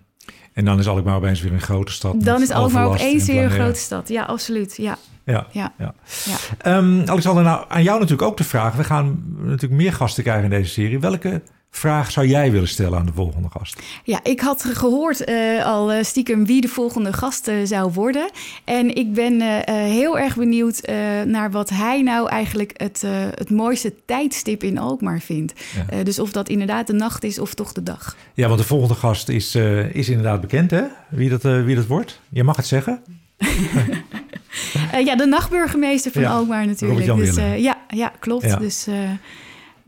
En 0.54 0.66
dan 0.66 0.80
is 0.80 0.88
Alkmaar 0.88 1.16
opeens 1.16 1.42
weer 1.42 1.54
een 1.54 1.62
grote 1.62 1.92
stad. 1.92 2.24
Dan 2.24 2.42
is 2.42 2.52
Alkmaar 2.52 2.86
opeens 2.86 3.26
weer 3.26 3.44
een 3.44 3.52
grote 3.52 3.80
stad. 3.80 4.10
Ja, 4.10 4.24
absoluut. 4.24 4.78
Ja. 4.78 4.98
Ja, 5.26 5.48
ja. 5.52 5.74
ja. 5.78 5.94
ja. 6.26 6.78
Um, 6.78 7.04
Alexander, 7.06 7.44
nou, 7.44 7.66
aan 7.68 7.84
jou 7.84 8.00
natuurlijk 8.00 8.30
ook 8.30 8.38
de 8.38 8.44
vraag. 8.44 8.76
We 8.76 8.84
gaan 8.84 9.24
natuurlijk 9.38 9.82
meer 9.82 9.94
gasten 9.94 10.24
krijgen 10.24 10.44
in 10.44 10.50
deze 10.50 10.70
serie. 10.70 11.00
Welke 11.00 11.42
vraag 11.72 12.12
zou 12.12 12.28
jij 12.28 12.52
willen 12.52 12.68
stellen 12.68 13.00
aan 13.00 13.06
de 13.06 13.14
volgende 13.14 13.50
gast? 13.50 13.82
Ja, 14.04 14.20
ik 14.24 14.40
had 14.40 14.64
gehoord 14.64 15.30
uh, 15.30 15.66
al 15.66 15.94
uh, 15.94 16.04
stiekem 16.04 16.46
wie 16.46 16.62
de 16.62 16.68
volgende 16.68 17.14
gast 17.14 17.48
uh, 17.48 17.56
zou 17.64 17.92
worden. 17.92 18.30
En 18.64 18.96
ik 18.96 19.14
ben 19.14 19.42
heel 19.72 20.20
erg 20.20 20.36
benieuwd 20.36 20.82
naar 21.26 21.52
wat 21.52 21.70
hij 21.70 22.02
nou 22.02 22.30
eigenlijk 22.30 22.72
het, 22.74 23.04
het 23.36 23.50
mooiste 23.50 23.94
tijdstip 24.06 24.64
in 24.64 24.78
Alkmaar 24.78 25.20
vindt. 25.20 25.54
Ja. 25.90 26.04
dus 26.04 26.20
of 26.20 26.32
dat 26.32 26.50
inderdaad 26.50 26.88
de 26.88 26.94
nacht 26.94 27.24
is 27.24 27.40
of 27.40 27.54
toch 27.54 27.72
de 27.72 27.84
dag. 27.84 28.16
Ja, 28.34 28.48
want 28.48 28.60
de 28.60 28.66
volgende 28.66 28.96
gast 28.96 29.30
is, 29.30 29.56
is 29.92 30.10
inderdaad 30.10 30.42
bekend, 30.42 30.72
hè? 30.72 30.84
Wie 31.10 31.30
dat, 31.30 31.42
wie 31.42 31.76
dat 31.76 31.86
wordt. 31.86 32.20
Je 32.30 32.44
mag 32.44 32.56
het 32.56 32.68
zeggen. 32.68 33.04
ja, 35.06 35.16
de 35.16 35.26
nachtburgemeester 35.26 36.12
van 36.12 36.22
ja, 36.22 36.32
Alkmaar 36.32 36.66
natuurlijk. 36.66 37.16
Dus, 37.16 37.36
ja, 37.58 37.78
ja, 37.88 38.12
klopt. 38.20 38.46
Ja. 38.46 38.56
Dus... 38.56 38.88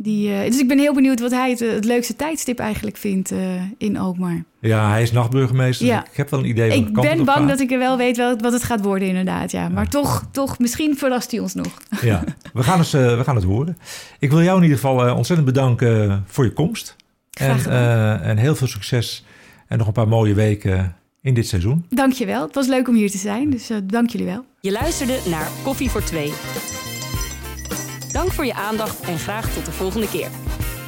Die, 0.04 0.30
uh, 0.30 0.44
dus 0.46 0.60
ik 0.60 0.68
ben 0.68 0.80
heel 0.80 0.94
benieuwd 0.94 1.20
wat 1.20 1.32
hij 1.32 1.50
het, 1.50 1.60
het 1.60 1.86
leukste 1.86 2.16
tijdstip 2.16 2.60
eigenlijk 2.60 2.98
vindt 2.98 3.32
uh, 3.32 3.40
in 3.78 3.98
Alkmaar. 3.98 4.44
Ja, 4.60 4.90
hij 4.90 5.02
is 5.02 5.12
nachtburgemeester. 5.12 5.86
Ja. 5.86 6.06
Ik 6.06 6.18
heb 6.18 6.30
wel 6.30 6.40
een 6.40 6.46
idee. 6.46 6.72
Ik 6.72 6.94
ben 6.94 7.26
bang 7.26 7.50
dat 7.50 7.60
ik 7.60 7.72
er 7.72 7.80
wel 7.80 7.98
weet 7.98 8.18
wat 8.18 8.54
het 8.54 8.64
gaat 8.64 8.82
worden, 8.82 9.08
inderdaad. 9.08 9.52
Ja. 9.52 9.70
Maar 9.70 9.84
ja. 9.84 9.90
toch, 9.90 10.26
toch, 10.32 10.60
misschien 10.60 10.98
verrast 10.98 11.32
hij 11.32 11.40
ons 11.40 11.54
nog. 11.54 11.78
Ja, 12.02 12.24
we 12.54 12.64
gaan, 12.64 12.78
eens, 12.78 12.94
uh, 12.94 13.18
we 13.18 13.24
gaan 13.24 13.36
het 13.36 13.44
horen. 13.44 13.78
Ik 14.20 14.30
wil 14.30 14.42
jou 14.42 14.58
in 14.58 14.64
ieder 14.64 14.78
geval 14.78 15.16
ontzettend 15.16 15.48
bedanken 15.48 16.24
voor 16.28 16.44
je 16.44 16.54
komst. 16.54 16.96
Graag 17.32 17.68
en, 17.68 18.22
en 18.22 18.38
heel 18.38 18.56
veel 18.56 18.68
succes 18.68 19.26
en 19.68 19.78
nog 19.78 19.88
een 19.88 19.94
paar 19.94 20.08
mooie 20.08 20.34
weken 20.34 20.96
in 21.22 21.34
dit 21.34 21.48
seizoen. 21.48 21.86
Dankjewel. 21.90 22.42
Het 22.42 22.56
was 22.56 22.68
leuk 22.68 22.88
om 22.88 22.96
hier 22.96 23.12
te 23.12 23.18
zijn, 23.18 23.50
dus 23.50 23.70
dank 23.84 24.10
jullie 24.10 24.28
wel. 24.28 24.46
Je 24.60 24.72
luisterde 24.72 25.20
naar 25.30 25.48
Koffie 25.64 25.90
voor 25.90 26.04
Twee. 26.04 26.32
Dank 28.24 28.36
voor 28.36 28.46
je 28.46 28.54
aandacht 28.54 29.02
en 29.02 29.20
graag 29.20 29.54
tot 29.54 29.66
de 29.66 29.72
volgende 29.72 30.10
keer. 30.10 30.30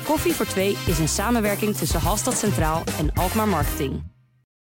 Koffie 0.06 0.34
voor 0.34 0.46
Twee 0.46 0.78
is 0.88 1.00
een 1.00 1.08
samenwerking 1.08 1.76
tussen 1.76 2.00
Halstad 2.00 2.38
Centraal 2.38 2.84
en 2.98 3.14
Alkmaar 3.14 3.48
Marketing. 3.48 4.15